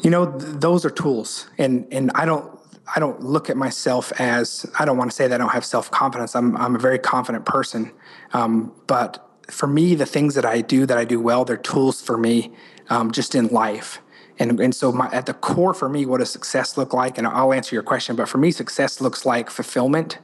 You 0.00 0.10
know, 0.10 0.30
th- 0.30 0.54
those 0.60 0.84
are 0.84 0.90
tools, 0.90 1.48
and 1.58 1.86
and 1.90 2.10
I 2.14 2.24
don't 2.24 2.58
I 2.94 3.00
don't 3.00 3.22
look 3.22 3.50
at 3.50 3.56
myself 3.56 4.12
as 4.18 4.66
I 4.78 4.84
don't 4.84 4.96
want 4.96 5.10
to 5.10 5.14
say 5.14 5.26
that 5.28 5.34
I 5.34 5.38
don't 5.38 5.52
have 5.52 5.64
self 5.64 5.90
confidence. 5.90 6.34
I'm 6.34 6.56
I'm 6.56 6.76
a 6.76 6.78
very 6.78 6.98
confident 6.98 7.44
person, 7.44 7.92
um, 8.32 8.72
but 8.86 9.24
for 9.50 9.66
me, 9.66 9.94
the 9.94 10.06
things 10.06 10.34
that 10.34 10.44
I 10.44 10.60
do 10.60 10.86
that 10.86 10.98
I 10.98 11.04
do 11.04 11.20
well, 11.20 11.44
they're 11.44 11.56
tools 11.56 12.02
for 12.02 12.18
me, 12.18 12.52
um, 12.90 13.10
just 13.10 13.34
in 13.34 13.48
life. 13.48 14.00
And, 14.38 14.60
and 14.60 14.74
so 14.74 14.92
my, 14.92 15.08
at 15.10 15.26
the 15.26 15.34
core 15.34 15.74
for 15.74 15.88
me, 15.88 16.06
what 16.06 16.18
does 16.18 16.30
success 16.30 16.76
look 16.76 16.92
like? 16.92 17.18
And 17.18 17.26
I'll 17.26 17.52
answer 17.52 17.74
your 17.74 17.82
question, 17.82 18.14
but 18.14 18.28
for 18.28 18.38
me, 18.38 18.50
success 18.50 19.00
looks 19.00 19.26
like 19.26 19.50
fulfillment 19.50 20.18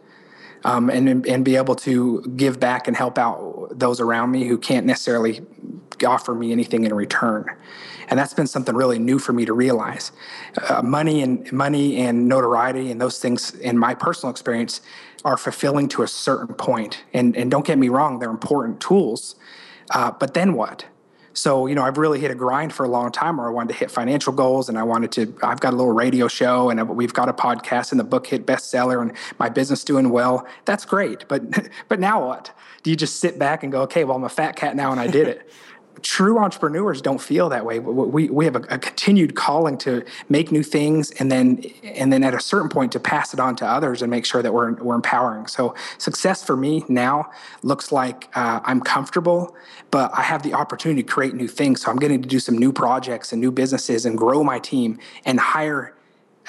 um, 0.64 0.90
and, 0.90 1.26
and 1.26 1.44
be 1.44 1.56
able 1.56 1.74
to 1.74 2.22
give 2.36 2.58
back 2.58 2.88
and 2.88 2.96
help 2.96 3.18
out 3.18 3.68
those 3.72 4.00
around 4.00 4.30
me 4.30 4.44
who 4.44 4.58
can't 4.58 4.86
necessarily 4.86 5.40
offer 6.04 6.34
me 6.34 6.52
anything 6.52 6.84
in 6.84 6.92
return 6.92 7.46
and 8.08 8.18
that's 8.18 8.34
been 8.34 8.46
something 8.46 8.74
really 8.74 8.98
new 8.98 9.18
for 9.18 9.32
me 9.32 9.44
to 9.44 9.52
realize. 9.52 10.12
Uh, 10.68 10.82
money 10.82 11.22
and 11.22 11.50
money 11.52 11.96
and 11.96 12.28
notoriety 12.28 12.90
and 12.90 13.00
those 13.00 13.18
things, 13.18 13.54
in 13.54 13.78
my 13.78 13.94
personal 13.94 14.30
experience, 14.30 14.80
are 15.24 15.36
fulfilling 15.36 15.88
to 15.88 16.02
a 16.02 16.08
certain 16.08 16.54
point. 16.54 17.02
And 17.12 17.36
and 17.36 17.50
don't 17.50 17.66
get 17.66 17.78
me 17.78 17.88
wrong, 17.88 18.18
they're 18.18 18.30
important 18.30 18.80
tools. 18.80 19.36
Uh, 19.90 20.10
but 20.10 20.34
then 20.34 20.54
what? 20.54 20.86
So, 21.34 21.66
you 21.66 21.74
know, 21.74 21.82
I've 21.82 21.98
really 21.98 22.20
hit 22.20 22.30
a 22.30 22.34
grind 22.34 22.72
for 22.72 22.84
a 22.84 22.88
long 22.88 23.10
time 23.10 23.36
where 23.36 23.48
I 23.48 23.50
wanted 23.50 23.72
to 23.72 23.78
hit 23.78 23.90
financial 23.90 24.32
goals 24.32 24.68
and 24.68 24.78
I 24.78 24.84
wanted 24.84 25.12
to, 25.12 25.34
I've 25.42 25.60
got 25.60 25.72
a 25.72 25.76
little 25.76 25.92
radio 25.92 26.28
show 26.28 26.70
and 26.70 26.88
we've 26.88 27.12
got 27.12 27.28
a 27.28 27.32
podcast 27.32 27.90
and 27.90 27.98
the 27.98 28.04
book 28.04 28.28
hit 28.28 28.46
bestseller 28.46 29.02
and 29.02 29.12
my 29.38 29.48
business 29.48 29.82
doing 29.82 30.10
well. 30.10 30.46
That's 30.64 30.84
great. 30.84 31.26
But, 31.28 31.68
but 31.88 31.98
now 31.98 32.26
what? 32.26 32.56
Do 32.84 32.90
you 32.90 32.96
just 32.96 33.18
sit 33.18 33.38
back 33.38 33.64
and 33.64 33.72
go, 33.72 33.82
okay, 33.82 34.04
well, 34.04 34.16
I'm 34.16 34.24
a 34.24 34.28
fat 34.28 34.54
cat 34.56 34.76
now 34.76 34.92
and 34.92 35.00
I 35.00 35.08
did 35.08 35.28
it? 35.28 35.50
true 36.04 36.38
entrepreneurs 36.38 37.00
don't 37.00 37.20
feel 37.20 37.48
that 37.48 37.64
way. 37.64 37.78
We, 37.78 38.28
we 38.28 38.44
have 38.44 38.56
a, 38.56 38.60
a, 38.68 38.78
continued 38.78 39.34
calling 39.34 39.78
to 39.78 40.04
make 40.28 40.52
new 40.52 40.62
things 40.62 41.10
and 41.12 41.32
then 41.32 41.64
and 41.82 42.12
then 42.12 42.22
at 42.22 42.34
a 42.34 42.40
certain 42.40 42.68
point 42.68 42.92
to 42.92 43.00
pass 43.00 43.32
it 43.32 43.40
on 43.40 43.56
to 43.56 43.66
others 43.66 44.02
and 44.02 44.10
make 44.10 44.26
sure 44.26 44.42
that 44.42 44.52
we're, 44.52 44.74
we're 44.74 44.94
empowering. 44.94 45.46
So 45.46 45.74
success 45.96 46.44
for 46.44 46.56
me 46.56 46.84
now 46.88 47.30
looks 47.62 47.90
like 47.90 48.28
uh, 48.36 48.60
I'm 48.64 48.82
comfortable, 48.82 49.56
but 49.90 50.12
I 50.14 50.22
have 50.22 50.42
the 50.42 50.52
opportunity 50.52 51.02
to 51.02 51.08
create 51.10 51.34
new 51.34 51.48
things. 51.48 51.80
So 51.80 51.90
I'm 51.90 51.96
getting 51.96 52.20
to 52.20 52.28
do 52.28 52.38
some 52.38 52.58
new 52.58 52.72
projects 52.72 53.32
and 53.32 53.40
new 53.40 53.50
businesses 53.50 54.04
and 54.04 54.16
grow 54.18 54.44
my 54.44 54.58
team 54.58 54.98
and 55.24 55.40
hire 55.40 55.96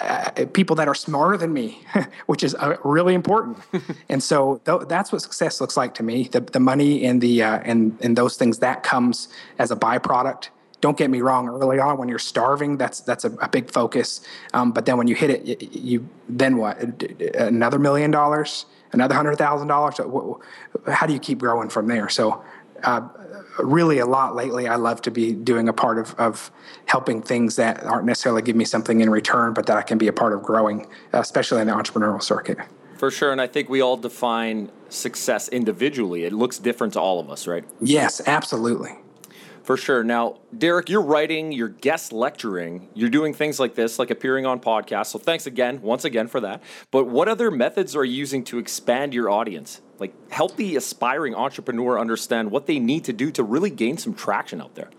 uh, 0.02 0.46
people 0.54 0.76
that 0.76 0.88
are 0.88 0.96
smarter 0.96 1.38
than 1.38 1.54
me, 1.54 1.82
which 2.26 2.44
is 2.44 2.56
uh, 2.56 2.78
really 2.84 3.14
important. 3.14 3.58
and 4.10 4.22
so 4.22 4.62
th- 4.66 4.82
that's 4.88 5.12
what 5.12 5.22
success 5.22 5.62
looks 5.62 5.78
like 5.78 5.94
to 5.96 6.04
me. 6.04 6.28
The, 6.28 6.42
the 6.42 6.60
money 6.60 7.06
and 7.06 7.22
the 7.22 7.44
uh, 7.44 7.60
and 7.60 7.98
and 8.02 8.18
those 8.18 8.36
things 8.36 8.60
that 8.60 8.84
comes 8.84 9.30
as 9.58 9.72
a 9.72 9.76
byproduct. 9.76 10.50
Don't 10.82 10.98
get 10.98 11.10
me 11.10 11.22
wrong. 11.22 11.48
Early 11.48 11.80
on, 11.80 11.98
when 11.98 12.10
you're 12.10 12.20
starving, 12.20 12.78
that's 12.78 13.00
that's 13.00 13.24
a, 13.24 13.32
a 13.36 13.48
big 13.48 13.72
focus. 13.72 14.22
Um, 14.54 14.72
but 14.72 14.86
then 14.86 14.98
when 14.98 15.08
you 15.08 15.16
hit 15.16 15.30
it, 15.30 15.46
you, 15.46 15.58
you 15.72 16.10
then 16.28 16.58
what? 16.58 16.78
Another 17.36 17.80
million 17.80 18.12
dollars, 18.12 18.66
another 18.92 19.16
hundred 19.16 19.38
thousand 19.38 19.70
dollars. 19.70 19.96
How 20.88 21.08
do 21.08 21.14
you 21.14 21.20
keep 21.20 21.40
growing 21.40 21.70
from 21.70 21.88
there? 21.88 22.10
So 22.10 22.44
uh, 22.86 23.08
really 23.60 24.00
a 24.00 24.06
lot 24.06 24.36
lately. 24.36 24.68
I 24.68 24.76
love 24.76 25.02
to 25.04 25.12
be 25.12 25.34
doing 25.34 25.68
a 25.68 25.74
part 25.74 25.98
of, 25.98 26.14
of 26.16 26.52
helping 26.86 27.22
things 27.22 27.56
that 27.58 27.84
aren't 27.84 28.06
necessarily 28.06 28.42
give 28.42 28.56
me 28.56 28.66
something 28.66 29.02
in 29.02 29.10
return, 29.10 29.54
but 29.54 29.66
that 29.66 29.78
I 29.78 29.82
can 29.82 29.98
be 29.98 30.08
a 30.08 30.14
part 30.14 30.34
of 30.34 30.44
growing, 30.44 30.88
especially 31.14 31.62
in 31.62 31.68
the 31.68 31.74
entrepreneurial 31.74 32.22
circuit. 32.22 32.58
For 32.98 33.12
sure. 33.12 33.32
And 33.32 33.42
I 33.42 33.48
think 33.48 33.68
we 33.70 33.82
all 33.82 33.98
define 33.98 34.72
success 34.90 35.50
individually. 35.50 36.24
It 36.24 36.34
looks 36.34 36.58
different 36.60 36.94
to 36.94 37.02
all 37.02 37.20
of 37.20 37.30
us, 37.30 37.48
right? 37.48 37.66
Yes, 37.82 38.22
absolutely. 38.26 38.92
For 39.64 39.78
sure. 39.78 40.04
Now, 40.04 40.38
Derek, 40.56 40.90
you're 40.90 41.02
writing, 41.02 41.52
you're 41.52 41.70
guest 41.70 42.14
lecturing, 42.14 42.88
you're 42.94 43.10
doing 43.10 43.34
things 43.34 43.60
like 43.60 43.74
this, 43.74 43.98
like 43.98 44.12
appearing 44.12 44.46
on 44.46 44.60
podcasts. 44.60 45.08
So 45.08 45.20
thanks 45.20 45.48
again, 45.48 45.82
once 45.82 46.06
again, 46.06 46.28
for 46.28 46.40
that. 46.42 46.62
But 46.92 47.08
what 47.08 47.28
other 47.28 47.50
methods 47.50 47.96
are 47.96 48.06
you 48.06 48.16
using 48.16 48.44
to 48.46 48.60
expand 48.60 49.16
your 49.16 49.28
audience? 49.28 49.82
Like 50.00 50.14
help 50.32 50.56
the 50.56 50.76
aspiring 50.76 51.36
entrepreneur 51.36 52.00
understand 52.00 52.52
what 52.52 52.66
they 52.66 52.80
need 52.80 53.06
to 53.06 53.14
do 53.14 53.32
to 53.32 53.44
really 53.44 53.70
gain 53.70 53.98
some 53.98 54.14
traction 54.14 54.62
out 54.62 54.76
there. 54.76 54.90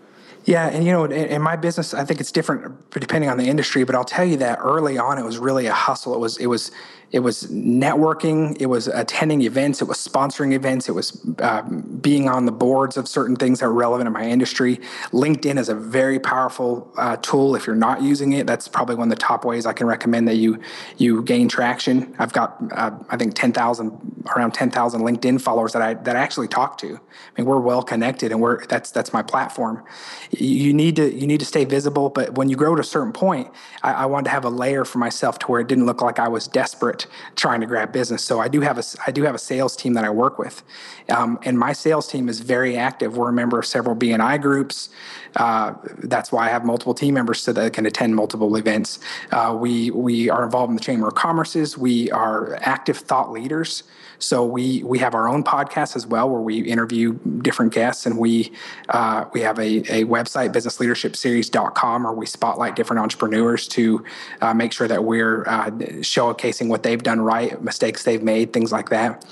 Yeah, 0.45 0.67
and 0.67 0.85
you 0.85 0.93
know, 0.93 1.03
in, 1.03 1.11
in, 1.11 1.41
my 1.41 1.57
business, 1.57 1.93
I 1.93 2.05
think 2.05 2.21
it's 2.21 2.31
different 2.31 2.89
depending 2.91 3.29
on 3.29 3.37
the 3.37 3.43
industry. 3.43 3.83
But 3.83 3.95
I'll 3.95 4.05
tell 4.05 4.23
you 4.23 4.37
that 4.37 4.59
early 4.61 4.97
on, 4.97 5.17
it 5.17 5.25
was 5.25 5.37
really 5.37 5.65
a 5.65 5.73
hustle. 5.73 6.13
It 6.13 6.19
was 6.19 6.37
it 6.37 6.47
was 6.47 6.71
it 7.11 7.19
was 7.19 7.43
networking, 7.45 8.59
it 8.59 8.65
was 8.65 8.87
attending 8.87 9.41
events, 9.41 9.81
it 9.81 9.85
was 9.85 9.97
sponsoring 9.97 10.53
events, 10.53 10.89
it 10.89 10.91
was 10.91 11.25
uh, 11.39 11.61
being 11.61 12.27
on 12.27 12.45
the 12.45 12.51
boards 12.51 12.97
of 12.97 13.07
certain 13.07 13.35
things 13.35 13.61
that 13.61 13.67
were 13.67 13.73
relevant 13.73 14.07
in 14.07 14.13
my 14.13 14.27
industry. 14.27 14.79
LinkedIn 15.11 15.57
is 15.57 15.69
a 15.69 15.75
very 15.75 16.19
powerful 16.19 16.91
uh, 16.97 17.15
tool. 17.17 17.55
If 17.55 17.65
you're 17.65 17.77
not 17.77 18.01
using 18.01 18.33
it, 18.33 18.45
that's 18.45 18.67
probably 18.67 18.95
one 18.95 19.09
of 19.09 19.17
the 19.17 19.21
top 19.21 19.45
ways 19.45 19.65
I 19.65 19.73
can 19.73 19.87
recommend 19.87 20.27
that 20.27 20.35
you 20.35 20.59
you 20.97 21.23
gain 21.23 21.47
traction. 21.47 22.13
I've 22.19 22.33
got 22.33 22.57
uh, 22.71 22.91
I 23.09 23.15
think 23.15 23.35
ten 23.35 23.53
thousand 23.53 24.25
around 24.35 24.51
ten 24.51 24.69
thousand 24.69 25.01
LinkedIn 25.01 25.39
followers 25.41 25.73
that 25.73 25.81
I 25.81 25.93
that 25.93 26.15
I 26.15 26.19
actually 26.19 26.49
talk 26.49 26.77
to. 26.79 26.95
I 26.95 27.41
mean, 27.41 27.45
we're 27.45 27.59
well 27.59 27.83
connected, 27.83 28.31
and 28.31 28.41
we're 28.41 28.65
that's 28.65 28.91
that's 28.91 29.13
my 29.13 29.21
platform. 29.21 29.83
You 30.31 30.73
need 30.73 30.97
to 30.97 31.13
you 31.13 31.25
need 31.25 31.39
to 31.39 31.45
stay 31.45 31.63
visible, 31.63 32.09
but 32.09 32.35
when 32.35 32.49
you 32.49 32.57
grow 32.57 32.75
to 32.75 32.81
a 32.81 32.85
certain 32.85 33.13
point, 33.13 33.49
I, 33.81 33.93
I 33.93 34.05
wanted 34.07 34.25
to 34.25 34.31
have 34.31 34.43
a 34.43 34.49
layer 34.49 34.83
for 34.83 34.97
myself 34.97 35.39
to 35.39 35.47
where 35.47 35.61
it 35.61 35.67
didn't 35.67 35.85
look 35.85 36.01
like 36.01 36.19
I 36.19 36.27
was 36.27 36.47
desperate 36.47 36.96
trying 37.35 37.61
to 37.61 37.67
grab 37.67 37.91
business. 37.91 38.23
So 38.23 38.39
I 38.39 38.47
do 38.47 38.61
have 38.61 38.77
a 38.77 38.83
I 39.05 39.11
do 39.11 39.23
have 39.23 39.35
a 39.35 39.39
sales 39.39 39.75
team 39.75 39.93
that 39.93 40.03
I 40.03 40.09
work 40.09 40.39
with, 40.39 40.63
um, 41.09 41.39
and 41.43 41.57
my 41.59 41.73
sales 41.73 42.07
team 42.07 42.29
is 42.29 42.39
very 42.39 42.75
active. 42.77 43.17
We're 43.17 43.29
a 43.29 43.33
member 43.33 43.59
of 43.59 43.65
several 43.65 43.95
BNI 43.95 44.41
groups. 44.41 44.89
Uh, 45.37 45.73
that's 46.03 46.31
why 46.31 46.47
I 46.47 46.49
have 46.49 46.65
multiple 46.65 46.93
team 46.93 47.13
members 47.13 47.41
so 47.41 47.53
that 47.53 47.73
can 47.73 47.85
attend 47.85 48.15
multiple 48.15 48.55
events. 48.55 48.99
Uh, 49.31 49.55
we 49.57 49.91
we 49.91 50.29
are 50.29 50.43
involved 50.43 50.69
in 50.69 50.75
the 50.75 50.83
Chamber 50.83 51.07
of 51.07 51.15
Commerce's. 51.15 51.77
We 51.77 52.11
are 52.11 52.57
active 52.61 52.97
thought 52.97 53.31
leaders. 53.31 53.83
So 54.19 54.45
we 54.45 54.83
we 54.83 54.99
have 54.99 55.13
our 55.13 55.27
own 55.27 55.43
podcast 55.43 55.95
as 55.95 56.07
well, 56.07 56.29
where 56.29 56.41
we 56.41 56.59
interview 56.61 57.13
different 57.41 57.73
guests, 57.73 58.05
and 58.05 58.17
we 58.17 58.51
uh, 58.89 59.25
we 59.33 59.41
have 59.41 59.59
a, 59.59 59.77
a 60.01 60.05
website, 60.05 60.53
businessleadershipseries.com, 60.53 62.03
where 62.03 62.13
we 62.13 62.25
spotlight 62.25 62.75
different 62.75 63.01
entrepreneurs 63.01 63.67
to 63.69 64.03
uh, 64.41 64.53
make 64.53 64.73
sure 64.73 64.87
that 64.87 65.03
we're 65.03 65.43
uh, 65.47 65.69
showcasing 66.01 66.67
what 66.67 66.83
they've 66.83 67.03
done 67.03 67.21
right, 67.21 67.61
mistakes 67.61 68.03
they've 68.03 68.23
made, 68.23 68.53
things 68.53 68.71
like 68.71 68.89
that. 68.89 69.25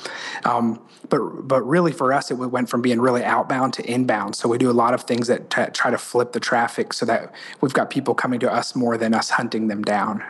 Um, 0.44 0.80
but 1.10 1.20
but 1.48 1.64
really 1.64 1.92
for 1.92 2.14
us, 2.14 2.32
it 2.32 2.36
went 2.36 2.70
from 2.70 2.82
being 2.82 3.02
really 3.02 3.24
outbound 3.24 3.74
to 3.74 3.92
inbound. 3.92 4.36
So 4.36 4.50
we 4.50 4.58
do 4.58 4.70
a 4.70 4.74
lot 4.74 4.94
of 4.94 5.04
things 5.04 5.28
that 5.28 5.50
t- 5.50 5.66
try 5.74 5.92
to 5.92 5.95
flip 5.98 6.32
the 6.32 6.40
traffic, 6.40 6.94
so 6.94 7.06
that 7.06 7.34
we've 7.62 7.74
got 7.74 7.90
people 7.90 8.14
coming 8.14 8.40
to 8.42 8.52
us 8.52 8.76
more 8.76 8.98
than 8.98 9.14
us 9.14 9.30
hunting 9.30 9.68
them 9.68 9.84
down. 9.84 10.24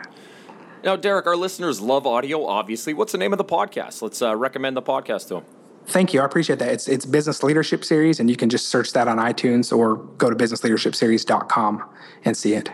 Now, 0.84 0.94
Derek, 0.94 1.26
our 1.26 1.36
listeners 1.36 1.80
love 1.80 2.06
audio, 2.06 2.46
obviously. 2.46 2.94
What's 2.94 3.12
the 3.12 3.18
name 3.18 3.32
of 3.32 3.38
the 3.38 3.44
podcast? 3.44 4.02
Let's 4.02 4.22
uh, 4.22 4.36
recommend 4.36 4.76
the 4.76 4.82
podcast 4.82 5.28
to 5.28 5.34
them. 5.34 5.44
Thank 5.86 6.12
you. 6.12 6.20
I 6.20 6.24
appreciate 6.24 6.58
that. 6.58 6.68
It's 6.68 6.88
it's 6.88 7.06
Business 7.06 7.42
Leadership 7.42 7.84
Series, 7.84 8.20
and 8.20 8.28
you 8.28 8.36
can 8.36 8.48
just 8.48 8.68
search 8.68 8.92
that 8.92 9.08
on 9.08 9.18
iTunes 9.18 9.76
or 9.76 9.96
go 9.96 10.30
to 10.30 10.36
businessleadershipseries.com 10.36 11.84
and 12.24 12.36
see 12.36 12.54
it. 12.54 12.70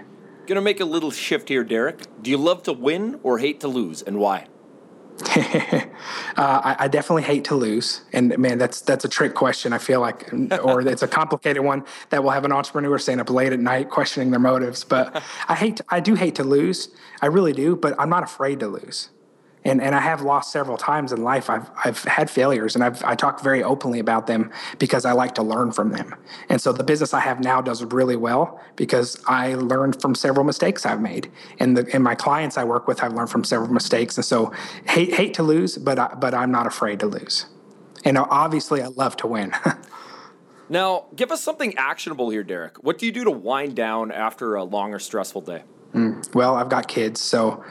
Going 0.46 0.56
to 0.56 0.62
make 0.62 0.80
a 0.80 0.84
little 0.84 1.10
shift 1.10 1.48
here, 1.48 1.62
Derek. 1.62 2.02
Do 2.22 2.30
you 2.30 2.36
love 2.36 2.62
to 2.64 2.72
win 2.72 3.20
or 3.22 3.38
hate 3.38 3.60
to 3.60 3.68
lose, 3.68 4.02
and 4.02 4.18
why? 4.18 4.46
uh, 5.36 5.90
I, 6.36 6.76
I, 6.80 6.88
definitely 6.88 7.22
hate 7.22 7.44
to 7.46 7.54
lose, 7.54 8.02
and 8.12 8.36
man, 8.38 8.58
that's 8.58 8.80
that's 8.80 9.04
a 9.04 9.08
trick 9.08 9.34
question. 9.34 9.72
I 9.72 9.78
feel 9.78 10.00
like, 10.00 10.32
or 10.64 10.80
it's 10.80 11.02
a 11.02 11.08
complicated 11.08 11.62
one 11.62 11.84
that 12.10 12.22
will 12.22 12.30
have 12.30 12.44
an 12.44 12.52
entrepreneur 12.52 12.98
staying 12.98 13.20
up 13.20 13.30
late 13.30 13.52
at 13.52 13.60
night 13.60 13.90
questioning 13.90 14.30
their 14.30 14.40
motives. 14.40 14.84
But 14.84 15.22
I 15.48 15.54
hate, 15.54 15.80
I 15.88 16.00
do 16.00 16.14
hate 16.14 16.34
to 16.36 16.44
lose. 16.44 16.88
I 17.20 17.26
really 17.26 17.52
do, 17.52 17.76
but 17.76 17.94
I'm 17.98 18.10
not 18.10 18.22
afraid 18.22 18.60
to 18.60 18.68
lose 18.68 19.10
and 19.64 19.80
and 19.80 19.94
I 19.94 20.00
have 20.00 20.22
lost 20.22 20.50
several 20.50 20.76
times 20.76 21.12
in 21.12 21.22
life. 21.22 21.48
I've 21.48 21.70
I've 21.84 22.02
had 22.04 22.30
failures, 22.30 22.74
and 22.74 22.82
I've 22.82 23.02
I 23.04 23.14
talk 23.14 23.42
very 23.42 23.62
openly 23.62 24.00
about 24.00 24.26
them 24.26 24.50
because 24.78 25.04
I 25.04 25.12
like 25.12 25.34
to 25.36 25.42
learn 25.42 25.72
from 25.72 25.92
them. 25.92 26.14
And 26.48 26.60
so 26.60 26.72
the 26.72 26.82
business 26.82 27.14
I 27.14 27.20
have 27.20 27.40
now 27.40 27.60
does 27.60 27.82
really 27.84 28.16
well 28.16 28.60
because 28.76 29.22
I 29.26 29.54
learned 29.54 30.00
from 30.00 30.14
several 30.14 30.44
mistakes 30.44 30.84
I've 30.84 31.00
made, 31.00 31.30
and 31.60 31.76
the 31.76 31.88
and 31.94 32.02
my 32.02 32.14
clients 32.14 32.58
I 32.58 32.64
work 32.64 32.88
with 32.88 33.02
I've 33.02 33.12
learned 33.12 33.30
from 33.30 33.44
several 33.44 33.72
mistakes. 33.72 34.16
And 34.16 34.24
so 34.24 34.52
hate 34.88 35.14
hate 35.14 35.34
to 35.34 35.42
lose, 35.42 35.78
but 35.78 35.98
I, 35.98 36.14
but 36.14 36.34
I'm 36.34 36.50
not 36.50 36.66
afraid 36.66 37.00
to 37.00 37.06
lose. 37.06 37.46
And 38.04 38.18
obviously, 38.18 38.82
I 38.82 38.88
love 38.88 39.16
to 39.18 39.28
win. 39.28 39.52
now, 40.68 41.04
give 41.14 41.30
us 41.30 41.40
something 41.40 41.76
actionable 41.76 42.30
here, 42.30 42.42
Derek. 42.42 42.82
What 42.82 42.98
do 42.98 43.06
you 43.06 43.12
do 43.12 43.22
to 43.22 43.30
wind 43.30 43.76
down 43.76 44.10
after 44.10 44.56
a 44.56 44.64
long 44.64 44.92
or 44.92 44.98
stressful 44.98 45.42
day? 45.42 45.62
Mm, 45.94 46.34
well, 46.34 46.56
I've 46.56 46.68
got 46.68 46.88
kids, 46.88 47.20
so 47.20 47.62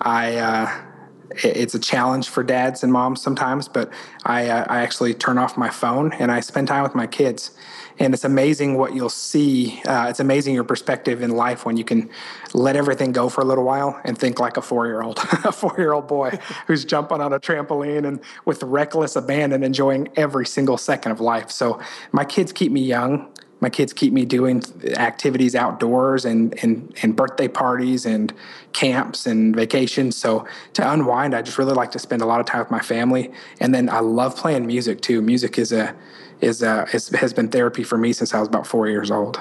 I. 0.00 0.38
Uh, 0.38 0.82
it's 1.30 1.74
a 1.74 1.78
challenge 1.78 2.28
for 2.28 2.42
dads 2.42 2.82
and 2.82 2.92
moms 2.92 3.20
sometimes, 3.22 3.68
but 3.68 3.90
I, 4.24 4.48
uh, 4.48 4.66
I 4.68 4.80
actually 4.80 5.14
turn 5.14 5.38
off 5.38 5.56
my 5.56 5.70
phone 5.70 6.12
and 6.14 6.30
I 6.30 6.40
spend 6.40 6.68
time 6.68 6.82
with 6.82 6.94
my 6.94 7.06
kids. 7.06 7.52
And 7.98 8.12
it's 8.12 8.24
amazing 8.24 8.76
what 8.76 8.94
you'll 8.94 9.08
see. 9.08 9.80
Uh, 9.86 10.08
it's 10.10 10.20
amazing 10.20 10.54
your 10.54 10.64
perspective 10.64 11.22
in 11.22 11.30
life 11.30 11.64
when 11.64 11.78
you 11.78 11.84
can 11.84 12.10
let 12.52 12.76
everything 12.76 13.12
go 13.12 13.30
for 13.30 13.40
a 13.40 13.44
little 13.44 13.64
while 13.64 13.98
and 14.04 14.18
think 14.18 14.38
like 14.38 14.58
a 14.58 14.62
four 14.62 14.86
year 14.86 15.00
old, 15.00 15.18
a 15.44 15.52
four 15.52 15.74
year 15.78 15.92
old 15.92 16.06
boy 16.06 16.38
who's 16.66 16.84
jumping 16.84 17.22
on 17.22 17.32
a 17.32 17.40
trampoline 17.40 18.06
and 18.06 18.20
with 18.44 18.62
reckless 18.62 19.16
abandon 19.16 19.62
enjoying 19.62 20.08
every 20.16 20.44
single 20.44 20.76
second 20.76 21.12
of 21.12 21.20
life. 21.20 21.50
So 21.50 21.80
my 22.12 22.24
kids 22.24 22.52
keep 22.52 22.70
me 22.70 22.82
young 22.82 23.32
my 23.66 23.70
kids 23.70 23.92
keep 23.92 24.12
me 24.12 24.24
doing 24.24 24.62
activities 24.96 25.56
outdoors 25.56 26.24
and, 26.24 26.56
and, 26.62 26.96
and 27.02 27.16
birthday 27.16 27.48
parties 27.48 28.06
and 28.06 28.32
camps 28.72 29.26
and 29.26 29.56
vacations. 29.56 30.16
So 30.16 30.46
to 30.74 30.88
unwind, 30.88 31.34
I 31.34 31.42
just 31.42 31.58
really 31.58 31.74
like 31.74 31.90
to 31.90 31.98
spend 31.98 32.22
a 32.22 32.26
lot 32.26 32.38
of 32.38 32.46
time 32.46 32.60
with 32.60 32.70
my 32.70 32.78
family. 32.78 33.32
And 33.58 33.74
then 33.74 33.88
I 33.88 33.98
love 33.98 34.36
playing 34.36 34.68
music 34.68 35.00
too. 35.00 35.20
Music 35.20 35.58
is 35.58 35.72
a 35.72 35.96
is 36.40 36.62
a 36.62 36.86
is, 36.92 37.08
has 37.08 37.32
been 37.32 37.48
therapy 37.48 37.82
for 37.82 37.98
me 37.98 38.12
since 38.12 38.32
I 38.34 38.38
was 38.38 38.46
about 38.46 38.68
four 38.68 38.86
years 38.88 39.10
old. 39.10 39.36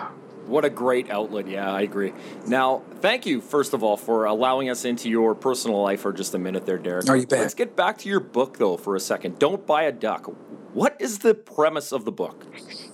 What 0.48 0.66
a 0.66 0.72
great 0.72 1.12
outlet. 1.12 1.48
Yeah, 1.48 1.72
I 1.72 1.82
agree. 1.82 2.12
Now, 2.48 2.82
thank 3.02 3.28
you, 3.28 3.42
first 3.42 3.76
of 3.76 3.84
all, 3.84 3.96
for 3.96 4.26
allowing 4.26 4.72
us 4.72 4.86
into 4.86 5.08
your 5.08 5.36
personal 5.36 5.84
life 5.84 6.02
for 6.02 6.14
just 6.14 6.34
a 6.34 6.40
minute 6.40 6.66
there, 6.66 6.80
Derek. 6.80 7.08
Oh, 7.08 7.14
you 7.14 7.28
bet. 7.28 7.42
Let's 7.42 7.54
get 7.54 7.76
back 7.76 8.00
to 8.00 8.10
your 8.10 8.22
book, 8.22 8.58
though, 8.58 8.78
for 8.78 8.96
a 8.96 9.00
second. 9.00 9.38
Don't 9.38 9.68
Buy 9.68 9.84
a 9.84 9.92
Duck. 9.92 10.26
What 10.74 10.98
is 11.00 11.20
the 11.20 11.36
premise 11.36 11.92
of 11.92 12.06
the 12.06 12.12
book? 12.12 12.44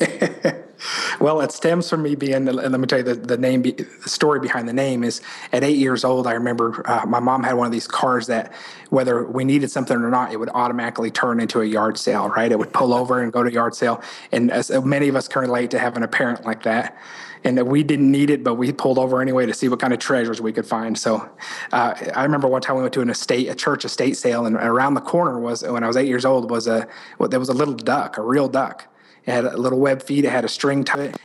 well, 1.20 1.42
it 1.42 1.52
stems 1.52 1.90
from 1.90 2.04
me 2.04 2.16
being, 2.16 2.46
let 2.46 2.80
me 2.80 2.88
tell 2.88 3.00
you 3.00 3.04
the, 3.04 3.16
the 3.16 3.38
name, 3.38 3.62
the 3.62 3.86
story 4.06 4.40
behind 4.40 4.68
the 4.68 4.74
name 4.74 5.04
is 5.04 5.22
at 5.52 5.64
eight 5.64 5.78
years 5.78 6.04
old, 6.04 6.28
I 6.28 6.34
remember 6.34 6.88
uh, 6.90 7.06
my 7.06 7.20
mom 7.20 7.44
had 7.44 7.54
one 7.54 7.66
of 7.66 7.72
these 7.72 7.88
cars 7.88 8.28
that 8.28 8.54
whether 8.90 9.24
we 9.24 9.44
needed 9.44 9.72
something 9.72 9.98
or 9.98 10.10
not, 10.10 10.34
it 10.34 10.38
would 10.38 10.50
automatically 10.50 11.12
turn 11.12 11.40
into 11.40 11.62
a 11.62 11.66
yard 11.66 11.98
sale, 11.98 12.30
right? 12.30 12.52
It 12.52 12.60
would 12.60 12.74
pull 12.74 12.94
over 12.94 13.22
and 13.22 13.32
go 13.32 13.44
to 13.44 13.52
yard 13.52 13.76
sale. 13.76 14.02
And 14.32 14.52
as 14.52 14.70
many 14.70 15.08
of 15.08 15.16
us 15.16 15.28
can 15.28 15.42
relate 15.42 15.72
to 15.72 15.80
having 15.80 16.04
a 16.04 16.08
parent 16.08 16.46
like 16.46 16.64
that 16.64 16.98
and 17.44 17.58
that 17.58 17.66
we 17.66 17.84
didn't 17.84 18.12
need 18.12 18.30
it, 18.30 18.44
but 18.44 18.56
we 18.56 18.72
pulled 18.72 19.00
over 19.00 19.22
anyway 19.22 19.46
to 19.46 19.54
see 19.54 19.68
what 19.68 19.80
kind 19.80 19.94
of 19.94 20.00
treasures 20.00 20.42
we 20.42 20.52
could 20.54 20.66
find. 20.66 20.98
So 20.98 21.28
uh, 21.72 21.96
I 22.16 22.24
remember 22.24 22.48
one 22.48 22.62
time 22.62 22.76
we 22.76 22.82
went 22.84 22.94
to 22.94 23.02
an 23.02 23.10
estate, 23.10 23.48
a 23.50 23.56
church 23.56 23.86
estate 23.86 24.18
sale, 24.18 24.46
and 24.46 24.56
around 24.56 24.94
the 24.94 25.02
corner 25.02 25.40
was 25.40 25.64
when 25.64 25.84
I 25.84 25.88
was 25.88 25.98
eight 25.98 26.08
years 26.08 26.26
old 26.26 26.50
was 26.50 26.68
a 26.68 26.88
well, 27.18 27.30
there 27.30 27.40
was 27.40 27.50
a 27.50 27.54
little 27.54 27.74
duck, 27.74 28.18
a 28.18 28.22
real 28.22 28.48
duck. 28.48 28.88
It 29.26 29.32
had 29.32 29.46
a 29.46 29.58
little 29.58 29.80
web 29.80 30.02
feed. 30.02 30.26
It 30.26 30.32
had 30.32 30.46
a 30.46 30.50
string 30.50 30.84
to 30.86 31.00
it, 31.00 31.18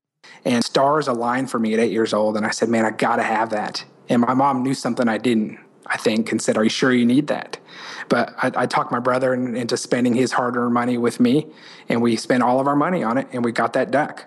and 0.44 0.64
stars 0.64 1.08
aligned 1.08 1.50
for 1.50 1.58
me 1.58 1.74
at 1.74 1.80
eight 1.80 1.92
years 1.92 2.12
old. 2.12 2.36
And 2.36 2.46
I 2.46 2.50
said, 2.50 2.68
"Man, 2.68 2.84
I 2.84 2.90
got 2.90 3.16
to 3.16 3.22
have 3.22 3.50
that." 3.50 3.84
And 4.08 4.22
my 4.22 4.34
mom 4.34 4.62
knew 4.62 4.74
something 4.74 5.08
I 5.08 5.18
didn't. 5.18 5.58
I 5.88 5.96
think, 5.96 6.32
and 6.32 6.42
said, 6.42 6.56
"Are 6.56 6.64
you 6.64 6.70
sure 6.70 6.92
you 6.92 7.06
need 7.06 7.28
that?" 7.28 7.58
But 8.08 8.34
I, 8.42 8.52
I 8.62 8.66
talked 8.66 8.90
my 8.90 8.98
brother 8.98 9.34
into 9.34 9.76
spending 9.76 10.14
his 10.14 10.32
hard-earned 10.32 10.74
money 10.74 10.98
with 10.98 11.20
me, 11.20 11.46
and 11.88 12.02
we 12.02 12.16
spent 12.16 12.42
all 12.42 12.60
of 12.60 12.66
our 12.66 12.76
money 12.76 13.02
on 13.02 13.18
it, 13.18 13.28
and 13.32 13.44
we 13.44 13.52
got 13.52 13.72
that 13.74 13.90
duck. 13.90 14.24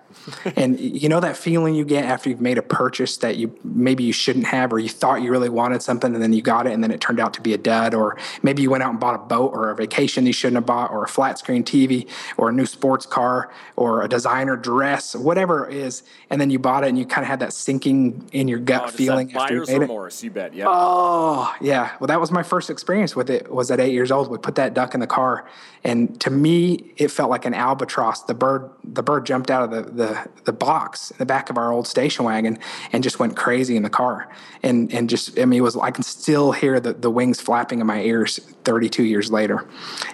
And 0.55 0.79
you 0.79 1.09
know 1.09 1.19
that 1.19 1.37
feeling 1.37 1.75
you 1.75 1.85
get 1.85 2.05
after 2.05 2.29
you've 2.29 2.41
made 2.41 2.57
a 2.57 2.61
purchase 2.61 3.17
that 3.17 3.37
you 3.37 3.55
maybe 3.63 4.03
you 4.03 4.13
shouldn't 4.13 4.45
have, 4.45 4.71
or 4.73 4.79
you 4.79 4.89
thought 4.89 5.21
you 5.21 5.31
really 5.31 5.49
wanted 5.49 5.81
something, 5.81 6.13
and 6.13 6.21
then 6.21 6.33
you 6.33 6.41
got 6.41 6.67
it, 6.67 6.73
and 6.73 6.83
then 6.83 6.91
it 6.91 7.01
turned 7.01 7.19
out 7.19 7.33
to 7.33 7.41
be 7.41 7.53
a 7.53 7.57
dud, 7.57 7.93
or 7.93 8.17
maybe 8.43 8.61
you 8.61 8.69
went 8.69 8.83
out 8.83 8.91
and 8.91 8.99
bought 8.99 9.15
a 9.15 9.19
boat 9.19 9.51
or 9.53 9.69
a 9.69 9.75
vacation 9.75 10.25
you 10.25 10.33
shouldn't 10.33 10.55
have 10.55 10.65
bought, 10.65 10.91
or 10.91 11.03
a 11.03 11.07
flat 11.07 11.39
screen 11.39 11.63
TV, 11.63 12.07
or 12.37 12.49
a 12.49 12.51
new 12.51 12.65
sports 12.65 13.05
car, 13.05 13.51
or 13.75 14.03
a 14.03 14.07
designer 14.07 14.55
dress, 14.55 15.15
whatever 15.15 15.67
it 15.67 15.75
is, 15.75 16.03
and 16.29 16.39
then 16.39 16.49
you 16.49 16.59
bought 16.59 16.83
it, 16.83 16.89
and 16.89 16.97
you 16.97 17.05
kind 17.05 17.23
of 17.23 17.29
had 17.29 17.39
that 17.39 17.53
sinking 17.53 18.27
in 18.31 18.47
your 18.47 18.59
gut 18.59 18.83
oh, 18.85 18.87
feeling 18.89 19.35
after 19.35 19.55
you 19.55 19.65
made 19.67 19.79
remorse, 19.79 20.21
it. 20.21 20.25
you 20.25 20.31
bet, 20.31 20.53
yeah. 20.53 20.65
Oh 20.67 21.53
yeah, 21.61 21.91
well 21.99 22.07
that 22.07 22.19
was 22.19 22.31
my 22.31 22.43
first 22.43 22.69
experience 22.69 23.15
with 23.15 23.29
it. 23.29 23.51
Was 23.51 23.71
at 23.71 23.79
eight 23.79 23.93
years 23.93 24.11
old. 24.11 24.29
We 24.29 24.37
put 24.37 24.55
that 24.55 24.73
duck 24.73 24.93
in 24.93 24.99
the 24.99 25.07
car, 25.07 25.47
and 25.83 26.19
to 26.21 26.29
me, 26.29 26.93
it 26.97 27.09
felt 27.09 27.29
like 27.29 27.45
an 27.45 27.53
albatross. 27.53 28.23
The 28.23 28.33
bird, 28.33 28.69
the 28.83 29.03
bird 29.03 29.25
jumped 29.25 29.49
out 29.49 29.63
of 29.63 29.71
the, 29.71 29.91
the 29.91 30.08
the 30.45 30.53
box 30.53 31.11
in 31.11 31.17
the 31.17 31.25
back 31.25 31.49
of 31.49 31.57
our 31.57 31.71
old 31.71 31.87
station 31.87 32.25
wagon 32.25 32.57
and 32.91 33.03
just 33.03 33.19
went 33.19 33.35
crazy 33.35 33.75
in 33.75 33.83
the 33.83 33.89
car. 33.89 34.29
And 34.63 34.93
and 34.93 35.09
just 35.09 35.37
I 35.39 35.45
mean, 35.45 35.59
it 35.59 35.63
was 35.63 35.77
I 35.77 35.91
can 35.91 36.03
still 36.03 36.51
hear 36.51 36.79
the, 36.79 36.93
the 36.93 37.09
wings 37.09 37.39
flapping 37.41 37.79
in 37.79 37.87
my 37.87 38.01
ears 38.01 38.39
32 38.63 39.03
years 39.03 39.31
later. 39.31 39.67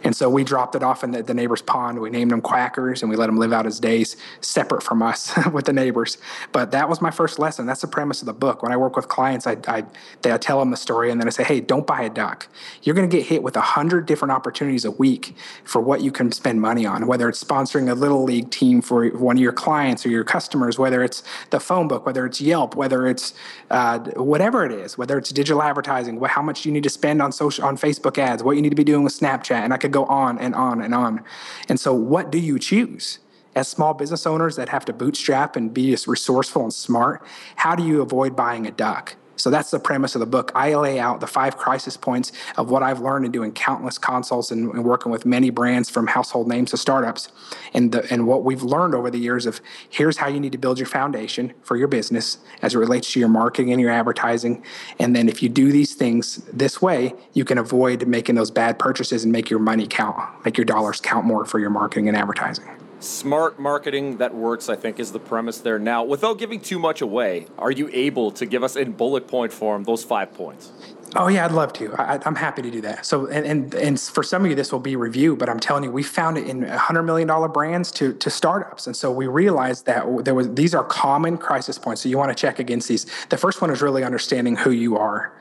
And 0.04 0.16
so 0.16 0.30
we 0.30 0.44
dropped 0.44 0.76
it 0.76 0.84
off 0.84 1.04
in 1.04 1.12
the, 1.12 1.24
the 1.24 1.34
neighbor's 1.34 1.62
pond. 1.62 2.00
We 2.00 2.10
named 2.10 2.32
him 2.32 2.42
Quackers 2.42 3.02
and 3.02 3.10
we 3.10 3.16
let 3.16 3.30
him 3.30 3.38
live 3.38 3.54
out 3.54 3.66
his 3.66 3.80
days 3.80 4.16
separate 4.42 4.84
from 4.84 5.02
us 5.02 5.34
with 5.52 5.66
the 5.66 5.74
neighbors. 5.74 6.18
But 6.52 6.72
that 6.72 6.90
was 6.90 7.02
my 7.02 7.12
first 7.12 7.40
lesson. 7.40 7.66
That's 7.66 7.82
the 7.82 7.88
premise 7.88 8.22
of 8.22 8.28
the 8.28 8.34
book. 8.34 8.62
When 8.64 8.72
I 8.72 8.78
work 8.78 8.96
with 8.96 9.08
clients, 9.08 9.48
I 9.48 9.58
I, 9.68 9.84
they, 10.22 10.32
I 10.32 10.38
tell 10.38 10.60
them 10.60 10.72
the 10.72 10.78
story 10.78 11.12
and 11.12 11.20
then 11.20 11.28
I 11.28 11.32
say, 11.32 11.44
hey, 11.44 11.60
don't 11.60 11.88
buy 11.88 12.02
a 12.04 12.10
duck. 12.10 12.48
You're 12.84 12.96
going 12.96 13.10
to 13.10 13.16
get 13.16 13.26
hit 13.28 13.44
with 13.44 13.56
a 13.56 13.62
hundred 13.62 14.06
different 14.06 14.32
opportunities 14.32 14.86
a 14.86 14.92
week 14.92 15.36
for 15.64 15.82
what 15.82 16.02
you 16.02 16.12
can 16.12 16.32
spend 16.32 16.62
money 16.62 16.86
on, 16.86 17.08
whether 17.08 17.28
it's 17.30 17.44
sponsoring 17.44 17.90
a 17.90 17.96
little 17.96 18.24
league 18.24 18.52
team 18.52 18.82
for 18.82 19.08
one 19.10 19.38
of 19.38 19.42
your 19.42 19.54
clients 19.54 19.85
or 19.94 20.10
your 20.10 20.24
customers, 20.24 20.80
whether 20.80 21.04
it's 21.04 21.22
the 21.52 21.60
phone 21.60 21.88
book, 21.88 22.06
whether 22.06 22.26
it's 22.26 22.42
Yelp, 22.42 22.76
whether 22.76 23.06
it's 23.08 23.34
uh, 23.70 24.00
whatever 24.16 24.66
it 24.66 24.72
is, 24.72 24.98
whether 24.98 25.18
it's 25.18 25.30
digital 25.30 25.62
advertising, 25.62 26.20
how 26.24 26.42
much 26.42 26.66
you 26.66 26.72
need 26.72 26.84
to 26.84 26.90
spend 26.90 27.22
on 27.22 27.32
social 27.32 27.64
on 27.66 27.78
Facebook 27.78 28.18
ads, 28.18 28.44
what 28.44 28.56
you 28.56 28.62
need 28.62 28.70
to 28.70 28.76
be 28.76 28.84
doing 28.84 29.04
with 29.04 29.14
Snapchat, 29.18 29.52
and 29.52 29.74
I 29.74 29.78
could 29.78 29.92
go 29.92 30.06
on 30.06 30.40
and 30.40 30.56
on 30.56 30.82
and 30.82 30.96
on. 30.96 31.24
And 31.70 31.80
so, 31.80 31.94
what 31.94 32.32
do 32.32 32.40
you 32.40 32.58
choose? 32.58 33.20
As 33.56 33.70
small 33.70 33.94
business 33.94 34.28
owners 34.28 34.58
that 34.58 34.68
have 34.68 34.84
to 34.86 34.92
bootstrap 34.92 35.56
and 35.56 35.74
be 35.74 35.96
resourceful 36.08 36.64
and 36.64 36.74
smart, 36.74 37.26
how 37.56 37.74
do 37.74 37.84
you 37.86 38.02
avoid 38.02 38.36
buying 38.36 38.68
a 38.68 38.72
duck? 38.72 39.16
So 39.36 39.50
that's 39.50 39.72
the 39.72 39.80
premise 39.80 40.16
of 40.16 40.20
the 40.20 40.26
book. 40.26 40.52
I 40.56 40.76
lay 40.76 41.00
out 41.00 41.20
the 41.20 41.28
five 41.28 41.58
crisis 41.58 41.98
points 41.98 42.32
of 42.58 42.70
what 42.70 42.84
I've 42.84 43.02
learned 43.02 43.26
in 43.26 43.32
doing 43.32 43.52
countless 43.52 43.98
consults 43.98 44.52
and, 44.52 44.72
and 44.74 44.84
working 44.84 45.12
with 45.12 45.26
many 45.26 45.50
brands 45.50 45.90
from 45.90 46.08
household 46.08 46.48
names 46.48 46.72
to 46.72 46.78
startups, 46.78 47.30
and 47.74 47.92
the, 47.92 48.12
and 48.12 48.28
what 48.28 48.44
we've 48.44 48.64
learned 48.64 48.96
over 48.96 49.10
the 49.12 49.18
years 49.18 49.46
of 49.46 49.62
here's 49.90 50.18
how 50.18 50.28
you 50.28 50.40
need 50.40 50.52
to 50.52 50.58
build 50.58 50.80
your 50.80 50.88
foundation 50.88 51.54
for 51.64 51.76
your 51.78 51.88
business 51.88 52.38
as 52.62 52.76
it 52.76 52.78
relates 52.78 53.12
to 53.14 53.20
your 53.20 53.30
marketing 53.30 53.72
and 53.72 53.82
your 53.82 53.92
advertising, 53.92 54.64
and 55.00 55.16
then 55.16 55.28
if 55.28 55.44
you 55.44 55.50
do 55.50 55.72
these 55.72 55.96
things 55.96 56.38
this 56.54 56.82
way, 56.82 57.14
you 57.34 57.46
can 57.46 57.58
avoid 57.58 58.08
making 58.08 58.36
those 58.36 58.52
bad 58.52 58.80
purchases 58.80 59.24
and 59.24 59.32
make 59.32 59.50
your 59.50 59.60
money 59.60 59.88
count, 59.88 60.18
make 60.46 60.58
your 60.58 60.66
dollars 60.66 61.00
count 61.02 61.26
more 61.26 61.46
for 61.46 61.60
your 61.60 61.70
marketing 61.70 62.08
and 62.08 62.18
advertising. 62.18 62.66
Smart 63.06 63.60
marketing 63.60 64.18
that 64.18 64.34
works, 64.34 64.68
I 64.68 64.76
think, 64.76 65.00
is 65.00 65.12
the 65.12 65.20
premise 65.20 65.60
there. 65.60 65.78
Now, 65.78 66.04
without 66.04 66.40
giving 66.40 66.60
too 66.60 66.80
much 66.80 67.02
away, 67.02 67.46
are 67.60 67.70
you 67.70 67.88
able 67.94 68.32
to 68.32 68.48
give 68.48 68.64
us 68.64 68.76
in 68.76 68.94
bullet 68.94 69.28
point 69.28 69.54
form 69.54 69.84
those 69.84 70.04
five 70.04 70.34
points? 70.34 70.72
Oh 71.16 71.28
yeah, 71.28 71.46
I'd 71.46 71.52
love 71.52 71.72
to. 71.74 71.94
I, 71.94 72.20
am 72.26 72.36
happy 72.36 72.64
to 72.64 72.72
do 72.72 72.82
that. 72.82 73.06
So, 73.06 73.28
and, 73.28 73.46
and 73.46 73.74
and 73.76 74.00
for 74.00 74.24
some 74.24 74.44
of 74.44 74.50
you, 74.50 74.56
this 74.56 74.72
will 74.72 74.80
be 74.80 74.96
review, 74.96 75.36
but 75.36 75.50
I'm 75.50 75.60
telling 75.60 75.84
you, 75.84 75.92
we 75.92 76.02
found 76.02 76.38
it 76.40 76.48
in 76.48 76.64
hundred 76.64 77.04
million 77.04 77.28
dollar 77.28 77.48
brands 77.48 77.92
to 77.94 78.14
to 78.14 78.30
startups, 78.32 78.88
and 78.88 78.96
so 78.96 79.12
we 79.12 79.28
realized 79.28 79.86
that 79.86 80.26
there 80.26 80.34
was 80.34 80.52
these 80.56 80.74
are 80.74 80.84
common 80.84 81.38
crisis 81.38 81.78
points. 81.78 82.02
So 82.02 82.10
you 82.10 82.18
want 82.18 82.36
to 82.36 82.36
check 82.36 82.58
against 82.58 82.88
these. 82.88 83.06
The 83.30 83.38
first 83.38 83.62
one 83.62 83.70
is 83.70 83.84
really 83.84 84.04
understanding 84.04 84.56
who 84.56 84.72
you 84.72 84.98
are. 84.98 85.32